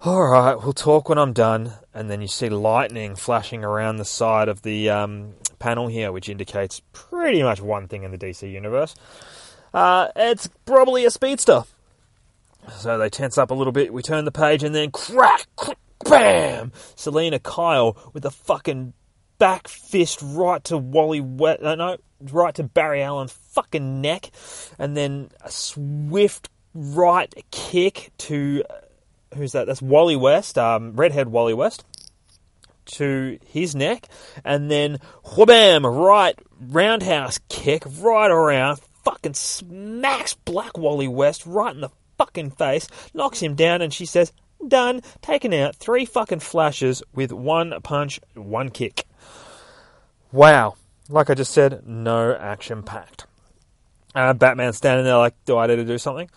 All 0.00 0.26
right, 0.26 0.56
we'll 0.60 0.72
talk 0.72 1.08
when 1.08 1.18
I'm 1.18 1.32
done. 1.32 1.74
And 1.94 2.10
then 2.10 2.20
you 2.20 2.28
see 2.28 2.48
lightning 2.48 3.14
flashing 3.14 3.64
around 3.64 3.96
the 3.96 4.04
side 4.04 4.48
of 4.48 4.62
the 4.62 4.90
um, 4.90 5.34
panel 5.62 5.86
here, 5.86 6.10
which 6.10 6.28
indicates 6.28 6.82
pretty 6.92 7.42
much 7.42 7.60
one 7.60 7.86
thing 7.86 8.02
in 8.02 8.10
the 8.10 8.18
DC 8.18 8.50
universe. 8.50 8.94
Uh, 9.72 10.08
it's 10.16 10.48
probably 10.64 11.04
a 11.04 11.10
speedster. 11.10 11.62
So 12.78 12.98
they 12.98 13.08
tense 13.08 13.38
up 13.38 13.50
a 13.50 13.54
little 13.54 13.72
bit. 13.72 13.92
We 13.92 14.02
turn 14.02 14.24
the 14.24 14.32
page, 14.32 14.62
and 14.62 14.74
then 14.74 14.90
crack, 14.90 15.46
crack 15.56 15.78
bam! 16.04 16.72
Selina 16.96 17.38
Kyle 17.38 17.96
with 18.12 18.24
a 18.24 18.30
fucking 18.30 18.92
back 19.38 19.68
fist 19.68 20.20
right 20.22 20.62
to 20.64 20.76
Wally 20.76 21.20
West, 21.20 21.62
no, 21.62 21.74
no, 21.74 21.96
right 22.30 22.54
to 22.56 22.62
Barry 22.64 23.02
Allen's 23.02 23.32
fucking 23.32 24.00
neck, 24.00 24.30
and 24.78 24.96
then 24.96 25.30
a 25.40 25.50
swift 25.50 26.48
right 26.74 27.32
kick 27.50 28.10
to 28.18 28.62
who's 29.34 29.52
that? 29.52 29.66
That's 29.66 29.82
Wally 29.82 30.16
West, 30.16 30.58
um, 30.58 30.94
redhead 30.94 31.28
Wally 31.28 31.54
West, 31.54 31.84
to 32.86 33.38
his 33.44 33.74
neck, 33.74 34.08
and 34.44 34.70
then 34.70 34.98
whabam, 35.24 35.84
right 35.84 36.38
roundhouse 36.60 37.38
kick 37.48 37.84
right 38.00 38.30
around, 38.30 38.80
fucking 39.04 39.34
smacks 39.34 40.34
Black 40.34 40.78
Wally 40.78 41.08
West 41.08 41.46
right 41.46 41.74
in 41.74 41.80
the 41.80 41.90
fucking 42.18 42.50
face, 42.50 42.86
knocks 43.14 43.40
him 43.40 43.54
down, 43.54 43.82
and 43.82 43.92
she 43.92 44.06
says, 44.06 44.32
Done. 44.66 45.02
Taken 45.20 45.52
out. 45.52 45.76
Three 45.76 46.04
fucking 46.04 46.40
flashes 46.40 47.02
with 47.14 47.32
one 47.32 47.74
punch, 47.82 48.20
one 48.34 48.70
kick. 48.70 49.04
Wow. 50.30 50.76
Like 51.08 51.30
I 51.30 51.34
just 51.34 51.52
said, 51.52 51.86
no 51.86 52.34
action 52.34 52.82
packed. 52.82 53.26
Uh, 54.14 54.32
Batman 54.34 54.72
standing 54.72 55.04
there 55.04 55.16
like, 55.16 55.34
do 55.44 55.56
I 55.56 55.66
need 55.66 55.76
to 55.76 55.84
do 55.84 55.98
something? 55.98 56.30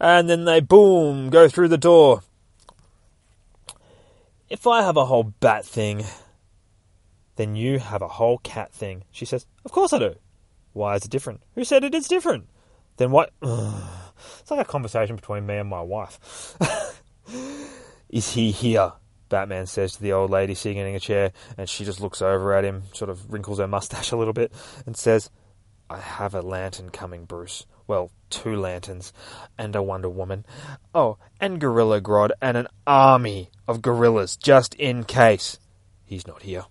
And 0.00 0.28
then 0.28 0.44
they 0.44 0.60
boom 0.60 1.30
go 1.30 1.48
through 1.48 1.68
the 1.68 1.78
door. 1.78 2.22
If 4.48 4.66
I 4.66 4.82
have 4.82 4.96
a 4.96 5.06
whole 5.06 5.24
bat 5.24 5.64
thing, 5.64 6.04
then 7.36 7.56
you 7.56 7.78
have 7.78 8.02
a 8.02 8.08
whole 8.08 8.38
cat 8.38 8.72
thing. 8.72 9.04
She 9.10 9.24
says, 9.24 9.46
Of 9.64 9.72
course 9.72 9.92
I 9.92 9.98
do. 9.98 10.14
Why 10.72 10.94
is 10.94 11.04
it 11.04 11.10
different? 11.10 11.42
Who 11.54 11.64
said 11.64 11.84
it 11.84 11.94
is 11.94 12.08
different? 12.08 12.46
Then 12.96 13.10
what? 13.10 13.32
It's 14.40 14.50
like 14.50 14.60
a 14.60 14.64
conversation 14.64 15.14
between 15.14 15.44
me 15.44 15.56
and 15.56 15.68
my 15.68 15.82
wife. 15.82 16.56
Is 18.08 18.32
he 18.32 18.50
here? 18.50 18.92
Batman 19.28 19.66
says 19.66 19.92
to 19.92 20.02
the 20.02 20.12
old 20.12 20.30
lady 20.30 20.54
sitting 20.54 20.78
in 20.78 20.94
a 20.94 21.00
chair, 21.00 21.32
and 21.58 21.68
she 21.68 21.84
just 21.84 22.00
looks 22.00 22.22
over 22.22 22.54
at 22.54 22.64
him, 22.64 22.84
sort 22.92 23.10
of 23.10 23.30
wrinkles 23.32 23.58
her 23.58 23.66
mustache 23.66 24.12
a 24.12 24.16
little 24.16 24.32
bit, 24.32 24.52
and 24.86 24.96
says, 24.96 25.30
I 25.90 25.98
have 25.98 26.34
a 26.34 26.40
lantern 26.40 26.90
coming, 26.90 27.24
Bruce. 27.24 27.66
Well, 27.86 28.10
two 28.30 28.56
lanterns, 28.56 29.12
and 29.56 29.76
a 29.76 29.82
Wonder 29.82 30.08
Woman. 30.08 30.44
Oh, 30.94 31.18
and 31.40 31.60
Gorilla 31.60 32.00
Grodd, 32.00 32.30
and 32.40 32.56
an 32.56 32.68
army 32.86 33.50
of 33.68 33.82
gorillas, 33.82 34.36
just 34.36 34.74
in 34.74 35.04
case. 35.04 35.58
He's 36.04 36.26
not 36.26 36.42
here, 36.42 36.64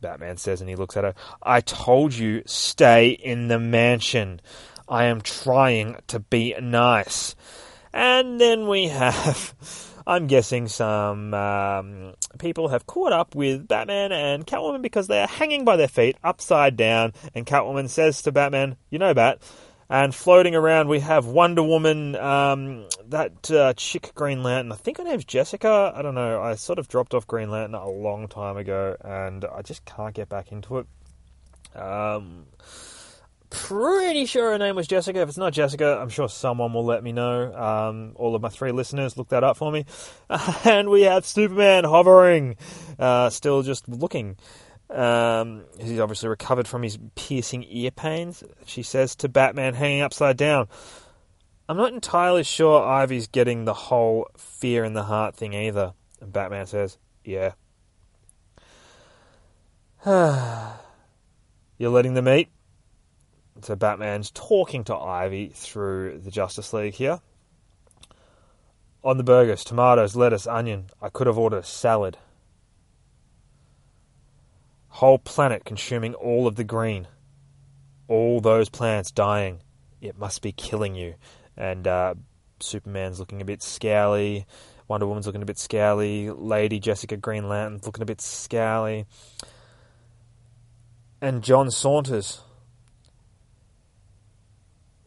Batman 0.00 0.36
says, 0.36 0.60
and 0.60 0.68
he 0.68 0.76
looks 0.76 0.96
at 0.96 1.04
her. 1.04 1.14
I 1.42 1.60
told 1.60 2.14
you, 2.14 2.42
stay 2.46 3.10
in 3.10 3.48
the 3.48 3.58
mansion. 3.58 4.40
I 4.88 5.04
am 5.04 5.20
trying 5.22 5.96
to 6.08 6.20
be 6.20 6.54
nice. 6.60 7.34
And 7.92 8.40
then 8.40 8.66
we 8.68 8.88
have, 8.88 9.54
I'm 10.06 10.26
guessing, 10.26 10.68
some 10.68 11.32
um, 11.32 12.14
people 12.38 12.68
have 12.68 12.86
caught 12.86 13.12
up 13.12 13.34
with 13.34 13.66
Batman 13.66 14.12
and 14.12 14.46
Catwoman 14.46 14.82
because 14.82 15.06
they 15.06 15.22
are 15.22 15.28
hanging 15.28 15.64
by 15.64 15.76
their 15.76 15.88
feet 15.88 16.16
upside 16.22 16.76
down. 16.76 17.12
And 17.34 17.46
Catwoman 17.46 17.88
says 17.88 18.20
to 18.22 18.32
Batman, 18.32 18.76
You 18.90 18.98
know, 18.98 19.14
Bat. 19.14 19.40
And 19.88 20.14
floating 20.14 20.54
around, 20.54 20.88
we 20.88 21.00
have 21.00 21.26
Wonder 21.26 21.62
Woman, 21.62 22.16
um, 22.16 22.86
that 23.06 23.50
uh, 23.50 23.74
chick 23.74 24.12
Green 24.14 24.42
Lantern. 24.42 24.72
I 24.72 24.76
think 24.76 24.96
her 24.98 25.04
name's 25.04 25.24
Jessica. 25.24 25.92
I 25.94 26.00
don't 26.00 26.14
know. 26.14 26.40
I 26.40 26.54
sort 26.54 26.78
of 26.78 26.88
dropped 26.88 27.12
off 27.12 27.26
Green 27.26 27.50
Lantern 27.50 27.74
a 27.74 27.88
long 27.88 28.28
time 28.28 28.56
ago, 28.56 28.96
and 29.02 29.44
I 29.44 29.62
just 29.62 29.84
can't 29.84 30.14
get 30.14 30.28
back 30.28 30.52
into 30.52 30.78
it. 30.78 30.86
Um, 31.76 32.46
pretty 33.50 34.26
sure 34.26 34.52
her 34.52 34.58
name 34.58 34.74
was 34.74 34.86
Jessica. 34.86 35.20
If 35.20 35.28
it's 35.28 35.38
not 35.38 35.52
Jessica, 35.52 35.98
I'm 36.00 36.08
sure 36.08 36.28
someone 36.28 36.72
will 36.72 36.84
let 36.84 37.02
me 37.02 37.12
know. 37.12 37.54
Um, 37.54 38.12
all 38.16 38.34
of 38.34 38.42
my 38.42 38.48
three 38.48 38.72
listeners, 38.72 39.16
look 39.16 39.28
that 39.28 39.44
up 39.44 39.56
for 39.56 39.70
me. 39.70 39.86
and 40.64 40.90
we 40.90 41.02
have 41.02 41.26
Superman 41.26 41.84
hovering, 41.84 42.56
uh, 42.98 43.30
still 43.30 43.62
just 43.62 43.88
looking. 43.88 44.36
Um, 44.94 45.64
he's 45.80 45.98
obviously 45.98 46.28
recovered 46.28 46.68
from 46.68 46.84
his 46.84 46.98
piercing 47.16 47.64
ear 47.68 47.90
pains. 47.90 48.44
She 48.64 48.84
says 48.84 49.16
to 49.16 49.28
Batman, 49.28 49.74
hanging 49.74 50.02
upside 50.02 50.36
down. 50.36 50.68
I'm 51.68 51.76
not 51.76 51.92
entirely 51.92 52.44
sure 52.44 52.84
Ivy's 52.84 53.26
getting 53.26 53.64
the 53.64 53.74
whole 53.74 54.28
fear 54.36 54.84
in 54.84 54.94
the 54.94 55.02
heart 55.02 55.34
thing 55.34 55.52
either. 55.52 55.94
And 56.20 56.32
Batman 56.32 56.66
says, 56.66 56.98
Yeah. 57.24 57.52
You're 61.78 61.90
letting 61.90 62.14
them 62.14 62.28
eat? 62.28 62.50
So 63.62 63.74
Batman's 63.74 64.30
talking 64.30 64.84
to 64.84 64.94
Ivy 64.94 65.48
through 65.48 66.20
the 66.20 66.30
Justice 66.30 66.72
League 66.72 66.94
here. 66.94 67.20
On 69.02 69.16
the 69.16 69.24
burgers, 69.24 69.64
tomatoes, 69.64 70.14
lettuce, 70.14 70.46
onion. 70.46 70.86
I 71.00 71.08
could 71.08 71.26
have 71.26 71.38
ordered 71.38 71.58
a 71.58 71.64
salad. 71.64 72.18
Whole 74.94 75.18
planet 75.18 75.64
consuming 75.64 76.14
all 76.14 76.46
of 76.46 76.56
the 76.56 76.64
green. 76.64 77.08
All 78.06 78.40
those 78.40 78.68
plants 78.68 79.10
dying. 79.10 79.60
It 80.00 80.18
must 80.18 80.40
be 80.40 80.52
killing 80.52 80.94
you. 80.94 81.14
And 81.56 81.86
uh, 81.86 82.14
Superman's 82.60 83.18
looking 83.18 83.42
a 83.42 83.44
bit 83.44 83.60
scowly. 83.60 84.44
Wonder 84.86 85.06
Woman's 85.06 85.26
looking 85.26 85.42
a 85.42 85.46
bit 85.46 85.56
scowly. 85.56 86.32
Lady 86.36 86.78
Jessica 86.78 87.16
Green 87.16 87.48
Lantern's 87.48 87.86
looking 87.86 88.02
a 88.02 88.06
bit 88.06 88.18
scowly. 88.18 89.06
And 91.20 91.42
John 91.42 91.70
Saunders 91.70 92.42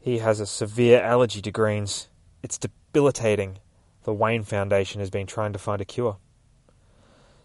he 0.07 0.19
has 0.19 0.39
a 0.39 0.45
severe 0.45 1.01
allergy 1.01 1.41
to 1.41 1.51
greens. 1.51 2.07
It's 2.41 2.57
debilitating. 2.57 3.59
The 4.03 4.13
Wayne 4.13 4.43
Foundation 4.43 5.01
has 5.01 5.09
been 5.09 5.27
trying 5.27 5.51
to 5.51 5.59
find 5.59 5.81
a 5.81 5.85
cure. 5.85 6.15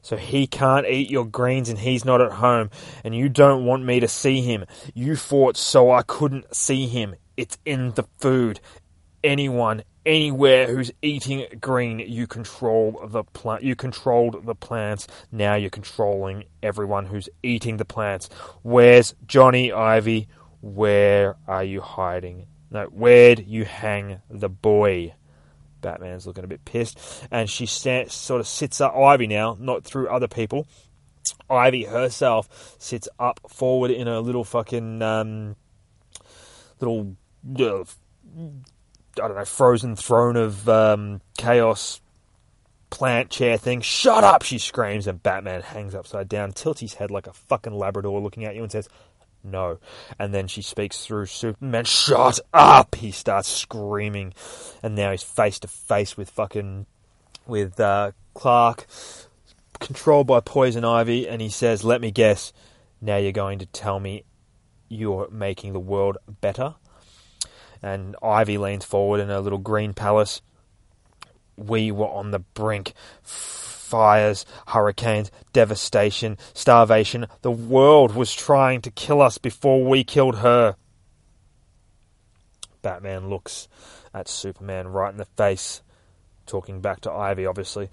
So 0.02 0.16
he 0.16 0.46
can't 0.48 0.86
eat 0.86 1.10
your 1.10 1.24
greens 1.24 1.68
and 1.68 1.78
he's 1.78 2.04
not 2.04 2.20
at 2.20 2.32
home, 2.32 2.70
and 3.04 3.14
you 3.14 3.28
don't 3.28 3.64
want 3.64 3.84
me 3.84 4.00
to 4.00 4.08
see 4.08 4.40
him. 4.40 4.66
You 4.94 5.16
fought 5.16 5.56
so 5.56 5.90
I 5.92 6.02
couldn't 6.02 6.54
see 6.54 6.86
him. 6.88 7.14
It's 7.36 7.56
in 7.64 7.92
the 7.92 8.04
food. 8.18 8.60
Anyone, 9.24 9.84
anywhere 10.04 10.66
who's 10.66 10.90
eating 11.00 11.46
green, 11.60 12.00
you 12.00 12.26
control 12.26 13.00
the 13.06 13.22
plant. 13.22 13.62
You 13.62 13.76
controlled 13.76 14.44
the 14.44 14.56
plants. 14.56 15.06
Now 15.30 15.54
you're 15.54 15.70
controlling 15.70 16.44
everyone 16.62 17.06
who's 17.06 17.28
eating 17.42 17.76
the 17.76 17.84
plants. 17.84 18.28
Where's 18.62 19.14
Johnny 19.26 19.72
Ivy? 19.72 20.28
Where 20.60 21.36
are 21.46 21.64
you 21.64 21.80
hiding? 21.80 22.46
No, 22.70 22.86
where'd 22.86 23.46
you 23.46 23.64
hang 23.64 24.20
the 24.30 24.48
boy? 24.48 25.14
Batman's 25.82 26.26
looking 26.26 26.44
a 26.44 26.46
bit 26.46 26.64
pissed, 26.64 26.98
and 27.30 27.50
she 27.50 27.66
sort 27.66 28.40
of 28.40 28.46
sits 28.46 28.80
up. 28.80 28.96
Ivy 28.96 29.26
now, 29.26 29.56
not 29.60 29.84
through 29.84 30.08
other 30.08 30.28
people. 30.28 30.66
Ivy 31.50 31.84
herself 31.84 32.76
sits 32.78 33.08
up 33.18 33.40
forward 33.48 33.90
in 33.90 34.08
a 34.08 34.20
little 34.20 34.44
fucking 34.44 35.02
um, 35.02 35.56
little 36.80 37.16
uh, 37.60 37.80
I 37.82 39.28
don't 39.28 39.36
know 39.36 39.44
frozen 39.44 39.94
throne 39.94 40.36
of 40.36 40.68
um, 40.68 41.20
chaos 41.36 42.00
plant 42.90 43.30
chair 43.30 43.56
thing. 43.56 43.80
Shut 43.80 44.22
up! 44.22 44.42
She 44.42 44.58
screams, 44.58 45.06
and 45.06 45.22
Batman 45.22 45.62
hangs 45.62 45.94
upside 45.94 46.28
down, 46.28 46.52
tilts 46.52 46.80
his 46.80 46.94
head 46.94 47.10
like 47.10 47.26
a 47.26 47.32
fucking 47.32 47.72
Labrador, 47.72 48.20
looking 48.20 48.44
at 48.44 48.54
you, 48.54 48.62
and 48.62 48.70
says, 48.70 48.88
no. 49.44 49.78
And 50.18 50.34
then 50.34 50.48
she 50.48 50.62
speaks 50.62 51.04
through 51.04 51.26
Superman, 51.26 51.84
shut 51.84 52.40
up! 52.52 52.94
He 52.94 53.10
starts 53.10 53.48
screaming. 53.48 54.34
And 54.82 54.94
now 54.94 55.10
he's 55.10 55.22
face 55.22 55.58
to 55.60 55.68
face 55.68 56.16
with 56.16 56.30
fucking, 56.30 56.86
with, 57.46 57.78
uh, 57.80 58.12
Clark, 58.34 58.86
controlled 59.78 60.26
by 60.26 60.40
Poison 60.40 60.84
Ivy, 60.84 61.28
and 61.28 61.42
he 61.42 61.48
says, 61.48 61.84
let 61.84 62.00
me 62.00 62.10
guess, 62.10 62.52
now 63.00 63.16
you're 63.16 63.32
going 63.32 63.58
to 63.58 63.66
tell 63.66 64.00
me 64.00 64.24
you're 64.88 65.28
making 65.30 65.72
the 65.72 65.80
world 65.80 66.18
better? 66.40 66.76
And 67.82 68.16
Ivy 68.22 68.58
leans 68.58 68.84
forward 68.84 69.20
in 69.20 69.28
her 69.28 69.40
little 69.40 69.58
green 69.58 69.92
palace. 69.92 70.40
We 71.56 71.90
were 71.90 72.08
on 72.08 72.30
the 72.30 72.38
brink 72.38 72.94
fires, 73.92 74.46
hurricanes, 74.68 75.30
devastation, 75.52 76.38
starvation. 76.54 77.26
The 77.42 77.50
world 77.50 78.14
was 78.14 78.34
trying 78.34 78.80
to 78.80 78.90
kill 78.90 79.20
us 79.20 79.36
before 79.36 79.84
we 79.84 80.02
killed 80.02 80.38
her. 80.38 80.76
Batman 82.80 83.28
looks 83.28 83.68
at 84.14 84.28
Superman 84.28 84.88
right 84.88 85.12
in 85.12 85.18
the 85.18 85.26
face, 85.26 85.82
talking 86.46 86.80
back 86.80 87.02
to 87.02 87.12
Ivy, 87.12 87.44
obviously. 87.44 87.90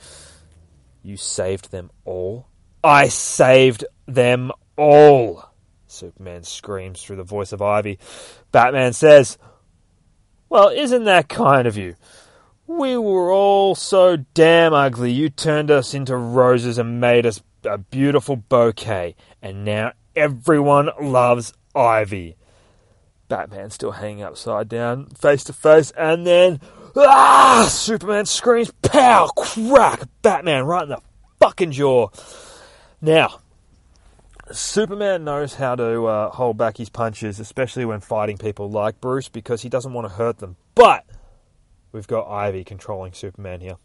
You 1.04 1.18
saved 1.18 1.70
them 1.70 1.92
all? 2.06 2.48
I 2.82 3.10
saved 3.10 3.84
them 4.08 4.54
all! 4.78 5.50
Superman 5.86 6.44
screams 6.44 7.04
through 7.04 7.18
the 7.18 7.24
voice 7.24 7.52
of 7.52 7.62
Ivy. 7.62 8.00
Batman 8.54 8.94
says, 8.94 9.38
Well, 10.48 10.70
isn't 10.70 11.04
that 11.04 11.28
kind 11.28 11.68
of 11.68 11.76
you? 11.76 11.96
We 12.70 12.98
were 12.98 13.32
all 13.32 13.74
so 13.74 14.16
damn 14.36 14.76
ugly. 14.76 15.12
You 15.12 15.30
turned 15.30 15.72
us 15.72 15.96
into 15.96 16.16
roses 16.16 16.78
and 16.78 17.02
made 17.02 17.26
us 17.26 17.42
a 17.64 17.80
beautiful 17.80 18.36
bouquet. 18.36 19.16
And 19.42 19.66
now 19.66 19.94
everyone 20.16 20.92
loves 21.02 21.52
Ivy. 21.74 22.38
Batman 23.28 23.72
still 23.72 23.94
hanging 23.94 24.22
upside 24.22 24.70
down, 24.70 25.08
face 25.08 25.44
to 25.46 25.54
face, 25.54 25.90
and 25.98 26.28
then 26.28 26.60
ah! 26.96 27.68
Superman 27.68 28.28
screams, 28.28 28.72
pow, 28.84 29.30
crack, 29.36 30.04
Batman 30.22 30.66
right 30.66 30.84
in 30.84 30.90
the 30.90 31.02
fucking 31.40 31.72
jaw. 31.72 32.10
Now, 33.02 33.40
Superman 34.52 35.24
knows 35.24 35.56
how 35.56 35.76
to 35.76 36.06
uh, 36.06 36.30
hold 36.30 36.60
back 36.60 36.78
his 36.78 36.90
punches, 36.90 37.40
especially 37.40 37.86
when 37.86 38.00
fighting 38.00 38.38
people 38.38 38.70
like 38.70 39.02
Bruce, 39.02 39.28
because 39.28 39.64
he 39.64 39.70
doesn't 39.70 39.94
want 39.94 40.08
to 40.08 40.14
hurt 40.14 40.38
them. 40.38 40.56
But 40.76 41.04
we've 41.92 42.08
got 42.08 42.30
Ivy 42.30 42.64
controlling 42.64 43.14
Superman 43.14 43.62
here. 43.62 43.78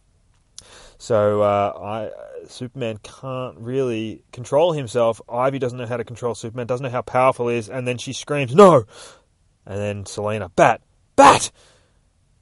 So 0.99 1.43
uh, 1.43 1.73
I, 1.77 2.47
Superman 2.49 2.99
can't 3.03 3.59
really 3.59 4.23
control 4.33 4.73
himself. 4.73 5.21
Ivy 5.29 5.59
doesn't 5.59 5.79
know 5.79 5.87
how 5.87 5.97
to 5.97 6.05
control 6.05 6.35
Superman, 6.35 6.67
doesn't 6.67 6.85
know 6.85 6.91
how 6.91 7.03
powerful 7.03 7.49
he 7.49 7.57
is, 7.57 7.69
and 7.69 7.87
then 7.87 7.99
she 7.99 8.13
screams, 8.13 8.55
"No!" 8.55 8.85
And 9.67 9.79
then 9.79 10.07
Selina, 10.07 10.49
"Bat, 10.51 10.83
bat!" 11.17 11.51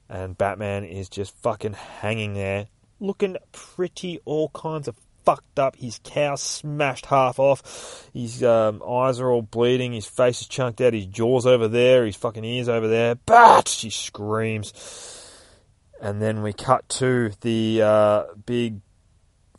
And 0.09 0.37
Batman 0.37 0.83
is 0.83 1.09
just 1.09 1.35
fucking 1.37 1.73
hanging 1.73 2.33
there, 2.33 2.67
looking 2.99 3.37
pretty 3.51 4.19
all 4.25 4.49
kinds 4.49 4.87
of 4.87 4.95
fucked 5.25 5.57
up. 5.57 5.75
His 5.75 5.99
cowl 6.03 6.37
smashed 6.37 7.07
half 7.07 7.39
off. 7.39 8.09
His 8.13 8.43
um, 8.43 8.83
eyes 8.87 9.19
are 9.19 9.31
all 9.31 9.41
bleeding. 9.41 9.93
His 9.93 10.05
face 10.05 10.41
is 10.41 10.47
chunked 10.47 10.81
out. 10.81 10.93
His 10.93 11.05
jaw's 11.05 11.45
over 11.45 11.67
there. 11.67 12.05
His 12.05 12.15
fucking 12.15 12.43
ears 12.43 12.69
over 12.69 12.87
there. 12.87 13.15
Bat! 13.15 13.69
She 13.69 13.89
screams. 13.89 15.22
And 16.01 16.21
then 16.21 16.41
we 16.43 16.53
cut 16.53 16.87
to 16.89 17.31
the 17.41 17.81
uh, 17.81 18.23
big, 18.45 18.81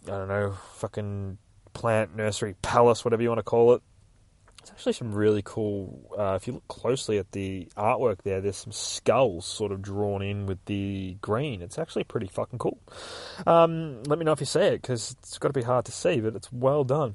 I 0.07 0.11
don't 0.11 0.29
know, 0.29 0.57
fucking 0.77 1.39
plant 1.73 2.17
nursery 2.17 2.55
palace, 2.63 3.05
whatever 3.05 3.23
you 3.23 3.29
want 3.29 3.39
to 3.39 3.45
call 3.45 3.75
it. 3.75 3.83
It's 4.61 4.71
actually 4.71 4.95
some 4.95 5.13
really 5.13 5.43
cool. 5.45 6.11
Uh, 6.19 6.39
if 6.41 6.47
you 6.47 6.55
look 6.55 6.67
closely 6.69 7.19
at 7.19 7.33
the 7.33 7.69
artwork 7.77 8.23
there, 8.23 8.41
there's 8.41 8.57
some 8.57 8.73
skulls 8.73 9.45
sort 9.45 9.73
of 9.73 9.83
drawn 9.83 10.23
in 10.23 10.47
with 10.47 10.65
the 10.65 11.19
green. 11.21 11.61
It's 11.61 11.79
actually 11.79 12.05
pretty 12.05 12.29
fucking 12.29 12.59
cool. 12.59 12.81
Um, 13.47 14.03
let 14.05 14.19
me 14.19 14.25
know 14.25 14.33
if 14.33 14.41
you 14.41 14.47
see 14.47 14.61
it 14.61 14.81
because 14.81 15.17
it's 15.19 15.37
got 15.37 15.49
to 15.49 15.53
be 15.53 15.65
hard 15.65 15.85
to 15.85 15.93
see, 15.93 16.21
but 16.21 16.35
it's 16.35 16.51
well 16.51 16.83
done. 16.83 17.15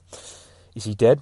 Is 0.75 0.83
he 0.83 0.93
dead? 0.93 1.21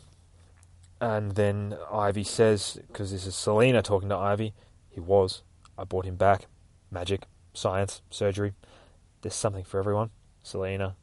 And 1.00 1.32
then 1.36 1.78
Ivy 1.94 2.26
says, 2.26 2.78
because 2.88 3.12
this 3.12 3.26
is 3.26 3.36
Selina 3.36 3.82
talking 3.82 4.10
to 4.10 4.18
Ivy, 4.18 4.54
he 4.90 5.00
was. 5.00 5.44
I 5.78 5.86
brought 5.86 6.06
him 6.06 6.18
back. 6.18 6.48
Magic 6.92 7.22
science, 7.58 8.02
surgery. 8.10 8.54
There's 9.22 9.36
something 9.36 9.64
for 9.64 9.80
everyone. 9.80 10.12
Selina. 10.44 10.96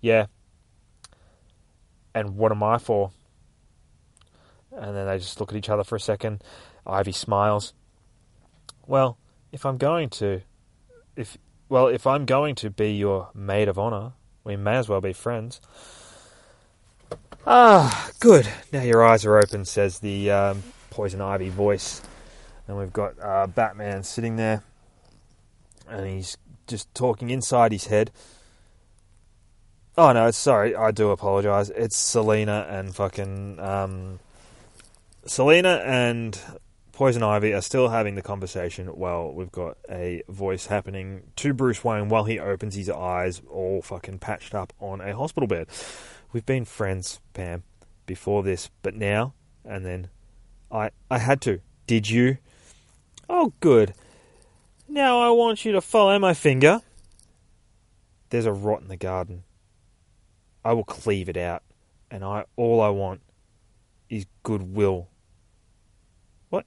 Yeah. 0.00 0.26
And 2.14 2.36
what 2.36 2.50
am 2.50 2.62
I 2.62 2.78
for? 2.78 3.12
And 4.72 4.96
then 4.96 5.06
they 5.06 5.18
just 5.18 5.38
look 5.40 5.50
at 5.52 5.56
each 5.56 5.68
other 5.68 5.84
for 5.84 5.96
a 5.96 6.00
second. 6.00 6.42
Ivy 6.86 7.12
smiles. 7.12 7.74
Well, 8.86 9.18
if 9.52 9.64
I'm 9.66 9.78
going 9.78 10.08
to 10.10 10.42
if 11.16 11.38
well, 11.68 11.86
if 11.86 12.06
I'm 12.06 12.24
going 12.24 12.56
to 12.56 12.70
be 12.70 12.92
your 12.92 13.30
maid 13.34 13.68
of 13.68 13.78
honor, 13.78 14.12
we 14.42 14.56
may 14.56 14.76
as 14.76 14.88
well 14.88 15.00
be 15.00 15.12
friends. 15.12 15.60
Ah, 17.46 18.10
good. 18.18 18.48
Now 18.72 18.82
your 18.82 19.04
eyes 19.04 19.24
are 19.24 19.36
open, 19.36 19.64
says 19.64 20.00
the 20.00 20.30
um, 20.30 20.62
poison 20.90 21.20
ivy 21.20 21.48
voice. 21.48 22.02
And 22.66 22.76
we've 22.76 22.92
got 22.92 23.14
uh, 23.20 23.46
Batman 23.46 24.02
sitting 24.02 24.36
there 24.36 24.62
and 25.90 26.06
he's 26.06 26.36
just 26.66 26.92
talking 26.94 27.30
inside 27.30 27.72
his 27.72 27.86
head. 27.86 28.10
Oh 29.98 30.12
no, 30.12 30.30
sorry, 30.30 30.74
I 30.74 30.90
do 30.92 31.10
apologise. 31.10 31.68
It's 31.70 31.96
Selina 31.96 32.66
and 32.70 32.94
fucking 32.94 33.58
um, 33.58 34.20
Selina 35.26 35.82
and 35.84 36.38
Poison 36.92 37.22
Ivy 37.22 37.54
are 37.54 37.60
still 37.60 37.88
having 37.88 38.14
the 38.14 38.22
conversation 38.22 38.86
while 38.88 39.32
we've 39.32 39.52
got 39.52 39.76
a 39.90 40.22
voice 40.28 40.66
happening 40.66 41.22
to 41.36 41.52
Bruce 41.52 41.82
Wayne 41.82 42.08
while 42.08 42.24
he 42.24 42.38
opens 42.38 42.74
his 42.74 42.90
eyes, 42.90 43.42
all 43.50 43.82
fucking 43.82 44.18
patched 44.18 44.54
up 44.54 44.72
on 44.80 45.00
a 45.00 45.16
hospital 45.16 45.46
bed. 45.46 45.68
We've 46.32 46.46
been 46.46 46.64
friends, 46.64 47.20
Pam, 47.34 47.64
before 48.06 48.42
this, 48.42 48.70
but 48.82 48.94
now 48.94 49.34
and 49.64 49.84
then, 49.84 50.08
I 50.70 50.90
I 51.10 51.18
had 51.18 51.40
to. 51.42 51.60
Did 51.86 52.08
you? 52.08 52.38
Oh, 53.28 53.52
good. 53.60 53.94
Now 54.90 55.20
I 55.20 55.30
want 55.30 55.64
you 55.64 55.70
to 55.72 55.80
follow 55.80 56.18
my 56.18 56.34
finger. 56.34 56.80
There's 58.30 58.44
a 58.44 58.52
rot 58.52 58.82
in 58.82 58.88
the 58.88 58.96
garden. 58.96 59.44
I 60.64 60.72
will 60.72 60.82
cleave 60.82 61.28
it 61.28 61.36
out, 61.36 61.62
and 62.10 62.24
I 62.24 62.44
all 62.56 62.80
I 62.80 62.88
want 62.88 63.20
is 64.08 64.26
goodwill. 64.42 65.06
What? 66.48 66.66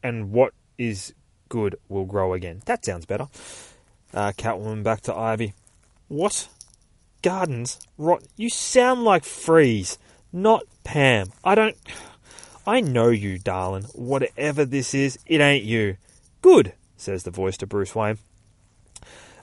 And, 0.00 0.30
what 0.30 0.54
is 0.78 1.12
good 1.48 1.76
will 1.88 2.04
grow 2.04 2.34
again. 2.34 2.62
That 2.66 2.84
sounds 2.84 3.04
better. 3.04 3.26
Uh, 4.14 4.30
Catwoman 4.30 4.84
back 4.84 5.00
to 5.02 5.14
Ivy. 5.14 5.54
What? 6.06 6.48
Gardens? 7.22 7.80
Rot? 7.98 8.22
You 8.36 8.48
sound 8.48 9.02
like 9.02 9.24
Freeze, 9.24 9.98
not 10.32 10.62
Pam. 10.84 11.32
I 11.42 11.56
don't. 11.56 11.76
I 12.64 12.80
know 12.80 13.08
you, 13.08 13.40
darling. 13.40 13.84
Whatever 13.92 14.64
this 14.64 14.94
is, 14.94 15.18
it 15.26 15.40
ain't 15.40 15.64
you. 15.64 15.96
Good 16.42 16.74
says 17.00 17.22
the 17.22 17.30
voice 17.30 17.56
to 17.58 17.66
Bruce 17.66 17.94
Wayne. 17.94 18.18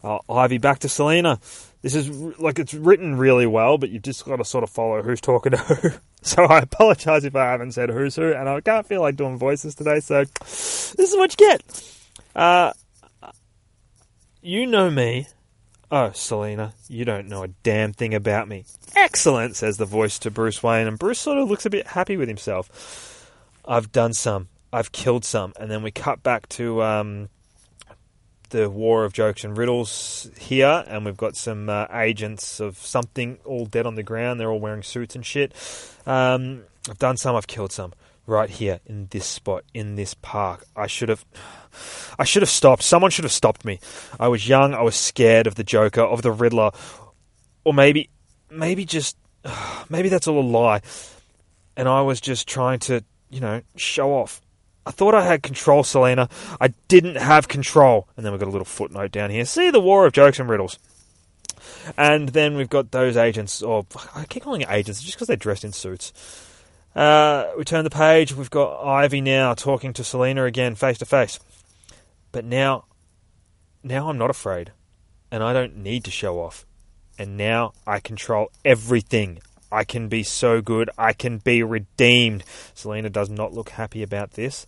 Uh, 0.03 0.19
Ivy 0.29 0.59
back 0.59 0.79
to 0.79 0.89
Selina. 0.89 1.39
This 1.81 1.95
is 1.95 2.09
like 2.39 2.59
it's 2.59 2.73
written 2.73 3.17
really 3.17 3.47
well, 3.47 3.77
but 3.77 3.89
you've 3.89 4.03
just 4.03 4.23
got 4.25 4.35
to 4.35 4.45
sort 4.45 4.63
of 4.63 4.69
follow 4.69 5.01
who's 5.01 5.21
talking 5.21 5.51
to 5.51 5.57
who. 5.57 5.89
So 6.25 6.43
I 6.43 6.57
apologise 6.57 7.23
if 7.23 7.35
I 7.35 7.51
haven't 7.51 7.73
said 7.73 7.91
who's 7.91 8.15
who, 8.15 8.33
and 8.33 8.49
I 8.49 8.59
can't 8.59 8.87
feel 8.87 9.01
like 9.01 9.15
doing 9.15 9.37
voices 9.37 9.75
today. 9.75 9.99
So 9.99 10.23
this 10.39 10.97
is 10.97 11.15
what 11.15 11.39
you 11.39 11.47
get. 11.47 11.93
Uh, 12.35 12.73
you 14.41 14.65
know 14.65 14.89
me. 14.89 15.27
Oh, 15.91 16.11
Selina, 16.13 16.73
you 16.87 17.05
don't 17.05 17.27
know 17.27 17.43
a 17.43 17.47
damn 17.47 17.93
thing 17.93 18.15
about 18.15 18.47
me. 18.47 18.65
Excellent, 18.95 19.55
says 19.55 19.77
the 19.77 19.85
voice 19.85 20.17
to 20.19 20.31
Bruce 20.31 20.63
Wayne, 20.63 20.87
and 20.87 20.97
Bruce 20.97 21.19
sort 21.19 21.37
of 21.37 21.47
looks 21.47 21.67
a 21.67 21.69
bit 21.69 21.85
happy 21.85 22.17
with 22.17 22.27
himself. 22.27 23.31
I've 23.63 23.91
done 23.91 24.13
some. 24.13 24.47
I've 24.73 24.91
killed 24.91 25.25
some, 25.25 25.53
and 25.59 25.69
then 25.69 25.83
we 25.83 25.91
cut 25.91 26.23
back 26.23 26.49
to 26.49 26.81
um, 26.81 27.29
the 28.49 28.69
war 28.69 29.05
of 29.05 29.13
jokes 29.13 29.43
and 29.43 29.57
riddles 29.57 30.29
here, 30.37 30.83
and 30.87 31.05
we've 31.05 31.17
got 31.17 31.35
some 31.35 31.69
uh, 31.69 31.87
agents 31.91 32.59
of 32.59 32.77
something 32.77 33.39
all 33.45 33.65
dead 33.65 33.85
on 33.85 33.95
the 33.95 34.03
ground. 34.03 34.39
They're 34.39 34.51
all 34.51 34.59
wearing 34.59 34.83
suits 34.83 35.15
and 35.15 35.25
shit. 35.25 35.53
Um, 36.05 36.63
I've 36.89 36.99
done 36.99 37.17
some. 37.17 37.35
I've 37.35 37.47
killed 37.47 37.71
some. 37.71 37.93
Right 38.27 38.49
here 38.49 38.79
in 38.87 39.07
this 39.11 39.25
spot 39.27 39.65
in 39.71 39.95
this 39.95 40.15
park. 40.15 40.65
I 40.75 40.87
should 40.87 41.09
have. 41.09 41.23
I 42.19 42.23
should 42.23 42.41
have 42.41 42.49
stopped. 42.49 42.83
Someone 42.83 43.11
should 43.11 43.25
have 43.25 43.31
stopped 43.31 43.65
me. 43.65 43.79
I 44.19 44.29
was 44.29 44.47
young. 44.47 44.73
I 44.73 44.81
was 44.81 44.95
scared 44.95 45.47
of 45.47 45.55
the 45.55 45.63
Joker, 45.63 46.01
of 46.01 46.21
the 46.21 46.31
Riddler, 46.31 46.71
or 47.63 47.73
maybe, 47.73 48.09
maybe 48.49 48.85
just, 48.85 49.17
maybe 49.89 50.09
that's 50.09 50.27
all 50.27 50.39
a 50.39 50.41
lie. 50.41 50.81
And 51.77 51.87
I 51.89 52.01
was 52.01 52.21
just 52.21 52.47
trying 52.47 52.79
to, 52.79 53.03
you 53.29 53.41
know, 53.41 53.61
show 53.75 54.13
off. 54.13 54.41
I 54.85 54.91
thought 54.91 55.15
I 55.15 55.25
had 55.25 55.41
control, 55.41 55.83
Selina. 55.83 56.29
I 56.61 56.69
didn't 56.87 57.17
have 57.17 57.47
control. 57.47 58.07
And 58.15 58.25
then 58.25 58.33
we've 58.33 58.39
got 58.39 58.49
a 58.49 58.51
little 58.51 58.65
footnote 58.65 59.11
down 59.11 59.31
here. 59.31 59.45
See 59.45 59.71
the 59.71 59.79
war 59.79 60.05
of 60.05 60.13
jokes 60.13 60.39
and 60.39 60.47
riddles. 60.47 60.77
And 61.97 62.29
then 62.29 62.55
we've 62.55 62.69
got 62.69 62.91
those 62.91 63.17
agents, 63.17 63.61
or 63.61 63.85
I 64.15 64.25
keep 64.25 64.43
calling 64.43 64.61
it 64.61 64.69
agents 64.69 65.01
just 65.01 65.15
because 65.15 65.27
they're 65.27 65.37
dressed 65.37 65.63
in 65.63 65.71
suits. 65.71 66.13
Uh, 66.95 67.51
we 67.57 67.63
turn 67.63 67.83
the 67.83 67.89
page. 67.89 68.33
We've 68.33 68.49
got 68.49 68.83
Ivy 68.83 69.21
now 69.21 69.53
talking 69.53 69.91
to 69.93 70.03
Selina 70.03 70.45
again, 70.45 70.75
face 70.75 70.97
to 70.99 71.05
face. 71.05 71.39
But 72.31 72.45
now, 72.45 72.85
now 73.83 74.09
I'm 74.09 74.17
not 74.17 74.29
afraid, 74.29 74.71
and 75.31 75.43
I 75.43 75.53
don't 75.53 75.77
need 75.77 76.03
to 76.05 76.11
show 76.11 76.39
off. 76.39 76.65
And 77.17 77.37
now 77.37 77.73
I 77.85 77.99
control 77.99 78.51
everything. 78.63 79.39
I 79.75 79.83
can 79.83 80.07
be 80.07 80.23
so 80.23 80.61
good. 80.61 80.89
I 80.97 81.13
can 81.13 81.39
be 81.39 81.61
redeemed. 81.61 82.43
Selina 82.73 83.09
does 83.09 83.29
not 83.29 83.53
look 83.53 83.69
happy 83.69 84.01
about 84.03 84.31
this 84.31 84.65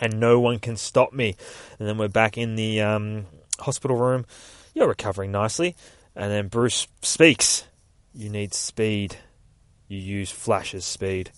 and 0.00 0.18
no 0.18 0.40
one 0.40 0.58
can 0.58 0.76
stop 0.76 1.12
me. 1.12 1.36
And 1.78 1.86
then 1.86 1.98
we're 1.98 2.08
back 2.08 2.36
in 2.38 2.56
the 2.56 2.80
um, 2.80 3.26
hospital 3.60 3.96
room. 3.96 4.24
You're 4.74 4.88
recovering 4.88 5.30
nicely. 5.30 5.76
And 6.16 6.30
then 6.30 6.48
Bruce 6.48 6.88
speaks. 7.02 7.64
You 8.12 8.30
need 8.30 8.54
speed. 8.54 9.16
You 9.88 9.98
use 9.98 10.30
Flash's 10.30 10.84
speed. 10.84 11.30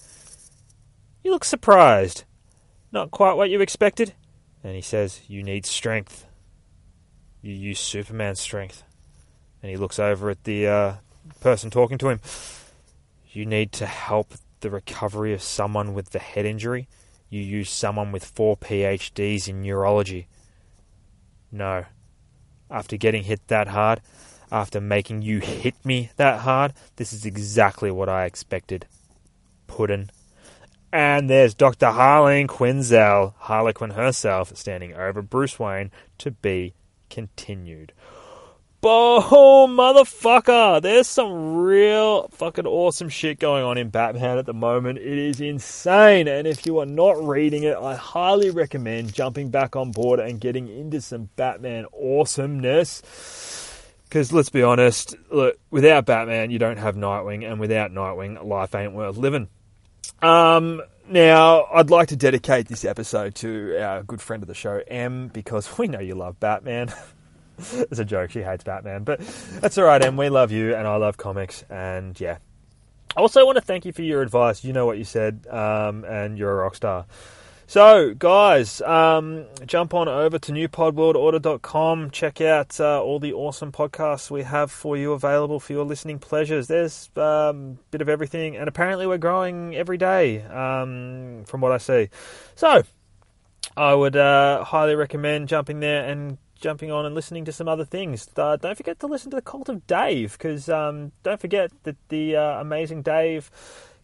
You 1.22 1.33
look 1.33 1.44
surprised. 1.44 2.25
Not 2.92 3.11
quite 3.11 3.35
what 3.35 3.51
you 3.51 3.61
expected? 3.61 4.14
And 4.62 4.75
he 4.75 4.81
says, 4.81 5.20
You 5.29 5.42
need 5.42 5.66
strength. 5.66 6.27
You 7.42 7.53
use 7.53 7.81
Superman's 7.81 8.40
strength. 8.40 8.83
And 9.62 9.70
he 9.70 9.77
looks 9.77 9.99
over 9.99 10.31
at 10.31 10.44
the 10.44 10.66
uh, 10.66 10.94
person 11.40 11.70
talking 11.70 11.99
to 11.99 12.09
him. 12.09 12.20
You 13.37 13.44
need 13.44 13.70
to 13.72 13.85
help 13.85 14.33
the 14.61 14.70
recovery 14.70 15.35
of 15.35 15.42
someone 15.42 15.92
with 15.92 16.09
the 16.09 16.18
head 16.18 16.46
injury. 16.46 16.88
You 17.29 17.42
use 17.42 17.68
someone 17.68 18.11
with 18.11 18.25
four 18.25 18.57
PhDs 18.57 19.46
in 19.46 19.61
neurology. 19.61 20.27
No. 21.53 21.85
After 22.70 22.96
getting 22.96 23.25
hit 23.25 23.46
that 23.49 23.68
hard, 23.68 24.01
after 24.51 24.81
making 24.81 25.20
you 25.20 25.40
hit 25.40 25.75
me 25.85 26.12
that 26.16 26.40
hard, 26.40 26.72
this 26.96 27.12
is 27.12 27.27
exactly 27.27 27.90
what 27.90 28.09
I 28.09 28.25
expected. 28.25 28.87
Puddin'. 29.66 30.09
And 30.90 31.29
there's 31.29 31.53
Dr. 31.53 31.88
Harleen 31.88 32.46
Quinzel, 32.46 33.35
Harlequin 33.37 33.90
herself, 33.90 34.57
standing 34.57 34.94
over 34.94 35.20
Bruce 35.20 35.59
Wayne 35.59 35.90
to 36.16 36.31
be 36.31 36.72
continued. 37.11 37.92
Boom, 38.87 39.77
motherfucker! 39.77 40.81
There's 40.81 41.09
some 41.09 41.57
real 41.57 42.29
fucking 42.29 42.68
awesome 42.68 43.09
shit 43.09 43.40
going 43.40 43.64
on 43.64 43.79
in 43.79 43.88
Batman 43.90 44.38
at 44.38 44.46
the 44.46 44.55
moment. 44.55 44.99
It 44.99 45.18
is 45.18 45.40
insane, 45.40 46.29
and 46.29 46.46
if 46.46 46.66
you 46.66 46.79
are 46.79 46.87
not 46.87 47.20
reading 47.27 47.64
it, 47.64 47.77
I 47.77 47.96
highly 47.96 48.51
recommend 48.51 49.12
jumping 49.12 49.51
back 49.51 49.75
on 49.75 49.90
board 49.90 50.20
and 50.20 50.40
getting 50.40 50.68
into 50.68 51.01
some 51.01 51.31
Batman 51.35 51.87
awesomeness. 51.92 53.03
Because 54.05 54.33
let's 54.33 54.51
be 54.51 54.62
honest, 54.62 55.16
look, 55.33 55.59
without 55.72 56.07
Batman, 56.07 56.53
you 56.53 56.61
don't 56.61 56.79
have 56.79 56.94
Nightwing, 56.94 57.44
and 57.44 57.59
without 57.59 57.90
Nightwing, 57.90 58.44
life 58.44 58.72
ain't 58.77 58.92
worth 58.92 59.16
living. 59.16 59.49
Um, 60.22 60.81
now, 61.09 61.64
I'd 61.75 61.90
like 61.90 62.11
to 62.11 62.16
dedicate 62.16 62.68
this 62.68 62.85
episode 62.85 63.35
to 63.37 63.83
our 63.83 64.05
good 64.05 64.20
friend 64.20 64.44
of 64.44 64.46
the 64.46 64.55
show, 64.55 64.81
M, 64.87 65.27
because 65.27 65.77
we 65.79 65.88
know 65.88 65.99
you 65.99 66.14
love 66.14 66.38
Batman. 66.38 66.94
it's 67.73 67.99
a 67.99 68.05
joke. 68.05 68.31
She 68.31 68.42
hates 68.42 68.64
Batman, 68.64 69.05
but 69.05 69.21
that's 69.61 69.79
all 69.79 69.85
right, 69.85 70.03
Em. 70.03 70.16
We 70.16 70.29
love 70.29 70.53
you, 70.53 70.75
and 70.75 70.87
I 70.87 70.97
love 70.97 71.16
comics, 71.16 71.64
and 71.71 72.19
yeah. 72.21 72.38
I 73.16 73.21
also 73.21 73.47
want 73.47 73.57
to 73.57 73.62
thank 73.62 73.85
you 73.85 73.92
for 73.92 74.03
your 74.03 74.21
advice. 74.21 74.62
You 74.62 74.73
know 74.73 74.85
what 74.85 74.99
you 74.99 75.05
said, 75.05 75.47
um, 75.49 76.05
and 76.05 76.37
you're 76.37 76.51
a 76.51 76.62
rock 76.62 76.75
star. 76.75 77.07
So, 77.69 78.14
guys, 78.14 78.81
um, 78.83 79.47
jump 79.66 79.92
on 79.92 80.07
over 80.07 80.38
to 80.38 80.53
newpodworldorder.com. 80.53 82.12
Check 82.12 82.40
out 82.40 82.79
uh, 82.79 83.03
all 83.03 83.19
the 83.19 83.33
awesome 83.33 83.73
podcasts 83.73 84.31
we 84.31 84.45
have 84.45 84.71
for 84.71 84.97
you 84.97 85.12
available 85.12 85.59
for 85.59 85.73
your 85.73 85.85
listening 85.85 86.21
pleasures. 86.21 86.69
There's 86.69 87.11
a 87.16 87.23
um, 87.23 87.81
bit 87.90 88.03
of 88.03 88.09
everything, 88.09 88.57
and 88.57 88.69
apparently 88.69 89.09
we're 89.09 89.19
growing 89.19 89.75
every 89.75 89.99
day 89.99 90.42
um, 90.42 91.42
from 91.47 91.61
what 91.61 91.73
I 91.73 91.79
see. 91.79 92.09
So, 92.55 92.85
I 93.77 93.95
would 93.95 94.16
uh, 94.16 94.62
highly 94.62 94.95
recommend 94.95 95.49
jumping 95.49 95.81
there 95.81 96.09
and 96.09 96.38
jumping 96.61 96.90
on 96.90 97.07
and 97.07 97.14
listening 97.14 97.45
to 97.45 97.53
some 97.53 97.69
other 97.69 97.85
things. 97.85 98.29
Uh, 98.37 98.57
don't 98.57 98.77
forget 98.77 98.99
to 99.01 99.07
listen 99.07 99.31
to 99.31 99.37
the 99.37 99.42
Cult 99.42 99.69
of 99.69 99.87
Dave 99.87 100.33
because 100.33 100.69
um, 100.69 101.12
don't 101.23 101.40
forget 101.40 101.71
that 101.85 101.97
the 102.09 102.37
uh, 102.37 102.61
amazing 102.61 103.03
Dave 103.03 103.51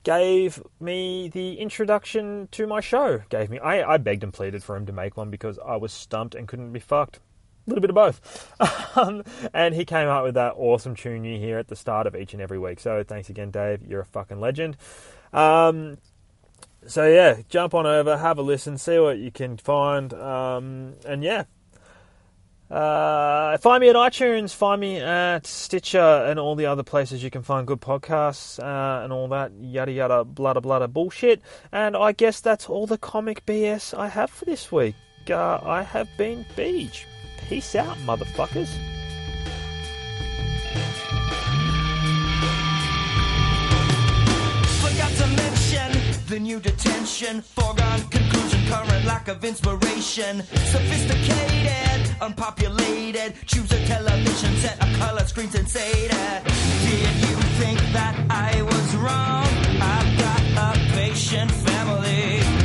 gave 0.04 0.62
me 0.80 1.28
the 1.28 1.54
introduction 1.54 2.48
to 2.52 2.66
my 2.66 2.80
show. 2.80 3.22
Gave 3.28 3.50
me 3.50 3.58
I, 3.58 3.94
I 3.94 3.96
begged 3.98 4.22
and 4.22 4.32
pleaded 4.32 4.62
for 4.62 4.76
him 4.76 4.86
to 4.86 4.92
make 4.92 5.16
one 5.16 5.30
because 5.30 5.58
I 5.64 5.76
was 5.76 5.92
stumped 5.92 6.34
and 6.34 6.48
couldn't 6.48 6.72
be 6.72 6.80
fucked. 6.80 7.20
A 7.66 7.70
little 7.70 7.80
bit 7.80 7.90
of 7.90 7.94
both. 7.94 8.96
um, 8.96 9.22
and 9.54 9.74
he 9.74 9.84
came 9.84 10.08
out 10.08 10.24
with 10.24 10.34
that 10.34 10.54
awesome 10.56 10.96
tune 10.96 11.24
you 11.24 11.38
hear 11.38 11.58
at 11.58 11.68
the 11.68 11.76
start 11.76 12.06
of 12.06 12.16
each 12.16 12.32
and 12.32 12.42
every 12.42 12.58
week. 12.58 12.80
So 12.80 13.04
thanks 13.04 13.30
again, 13.30 13.50
Dave. 13.52 13.86
You're 13.86 14.00
a 14.00 14.06
fucking 14.06 14.40
legend. 14.40 14.76
Um, 15.32 15.98
so 16.86 17.06
yeah, 17.06 17.42
jump 17.48 17.74
on 17.74 17.86
over, 17.86 18.18
have 18.18 18.38
a 18.38 18.42
listen, 18.42 18.76
see 18.76 18.98
what 18.98 19.18
you 19.18 19.30
can 19.30 19.56
find, 19.56 20.12
um, 20.14 20.94
and 21.06 21.22
yeah, 21.22 21.44
uh, 22.72 23.58
find 23.58 23.82
me 23.82 23.90
at 23.90 23.96
iTunes, 23.96 24.54
find 24.54 24.80
me 24.80 24.98
at 24.98 25.46
Stitcher, 25.46 25.98
and 26.00 26.40
all 26.40 26.54
the 26.54 26.64
other 26.64 26.82
places 26.82 27.22
you 27.22 27.28
can 27.28 27.42
find 27.42 27.66
good 27.66 27.82
podcasts 27.82 28.58
uh, 28.58 29.04
and 29.04 29.12
all 29.12 29.28
that 29.28 29.52
yada 29.60 29.92
yada 29.92 30.24
blada 30.24 30.62
blada 30.62 30.90
bullshit. 30.90 31.42
And 31.70 31.94
I 31.94 32.12
guess 32.12 32.40
that's 32.40 32.70
all 32.70 32.86
the 32.86 32.96
comic 32.96 33.44
BS 33.44 33.92
I 33.96 34.08
have 34.08 34.30
for 34.30 34.46
this 34.46 34.72
week. 34.72 34.94
Uh, 35.28 35.58
I 35.62 35.82
have 35.82 36.08
been 36.16 36.46
Beej. 36.56 37.04
Peace 37.48 37.74
out, 37.74 37.98
motherfuckers. 37.98 38.70
Forgot 44.80 45.12
to 45.12 45.26
mention 45.26 46.02
the 46.28 46.38
new 46.40 46.58
detention, 46.58 47.42
foregone 47.42 48.00
conclusion, 48.08 48.66
current 48.66 49.04
lack 49.04 49.28
of 49.28 49.44
inspiration, 49.44 50.42
sophisticated, 50.42 52.01
unpopulated. 52.22 53.34
Choose 53.46 53.70
a 53.72 53.84
television 53.86 54.54
set, 54.56 54.76
a 54.80 54.98
color 54.98 55.24
screen 55.24 55.50
sensated. 55.50 56.10
Did 56.10 57.14
you 57.28 57.36
think 57.60 57.78
that 57.92 58.14
I 58.30 58.62
was 58.62 58.96
wrong? 58.96 59.46
I've 59.80 60.18
got 60.18 60.76
a 60.76 60.92
patient 60.94 61.50
family. 61.50 62.61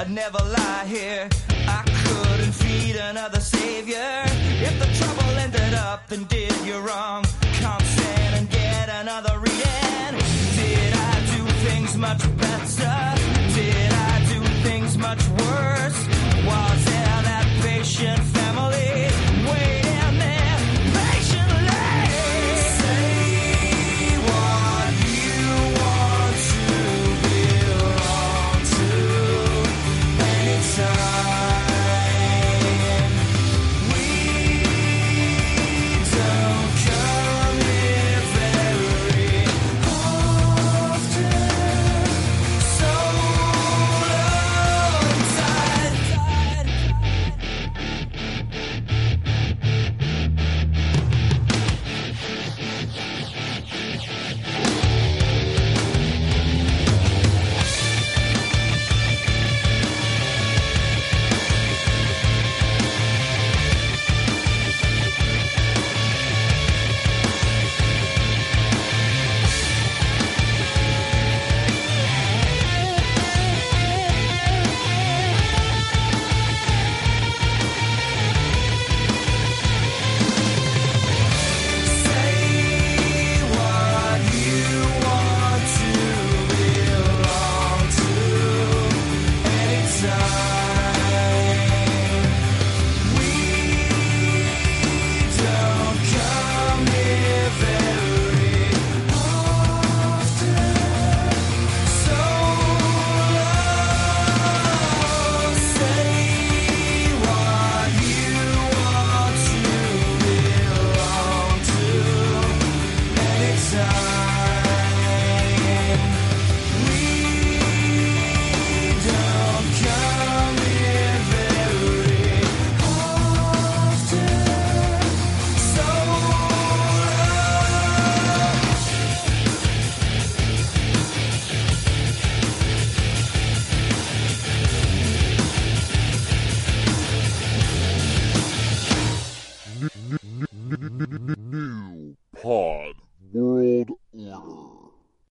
I'd 0.00 0.10
never 0.10 0.42
lie 0.42 0.86
here. 0.86 1.28
I 1.68 1.82
couldn't 2.04 2.52
feed 2.52 2.96
another 2.96 3.38
savior. 3.38 4.22
If 4.66 4.78
the 4.78 4.86
trouble 4.96 5.36
ended 5.36 5.74
up 5.74 6.10
and 6.10 6.26
did 6.26 6.56
you 6.64 6.78
wrong, 6.78 7.22
come 7.60 7.82
stand 7.84 8.36
and 8.36 8.48
get 8.48 8.88
another 8.88 9.38
reading. 9.38 10.14
Did 10.56 10.94
I 10.94 11.14
do 11.36 11.44
things 11.66 11.98
much 11.98 12.22
better? 12.38 12.98
Did 13.54 13.92
I 13.92 14.24
do 14.32 14.40
things 14.62 14.96
much 14.96 15.22
worse? 15.28 16.00
Was 16.48 16.84
there 16.86 17.20
that 17.28 17.46
patient 17.60 18.20
family? 18.20 19.29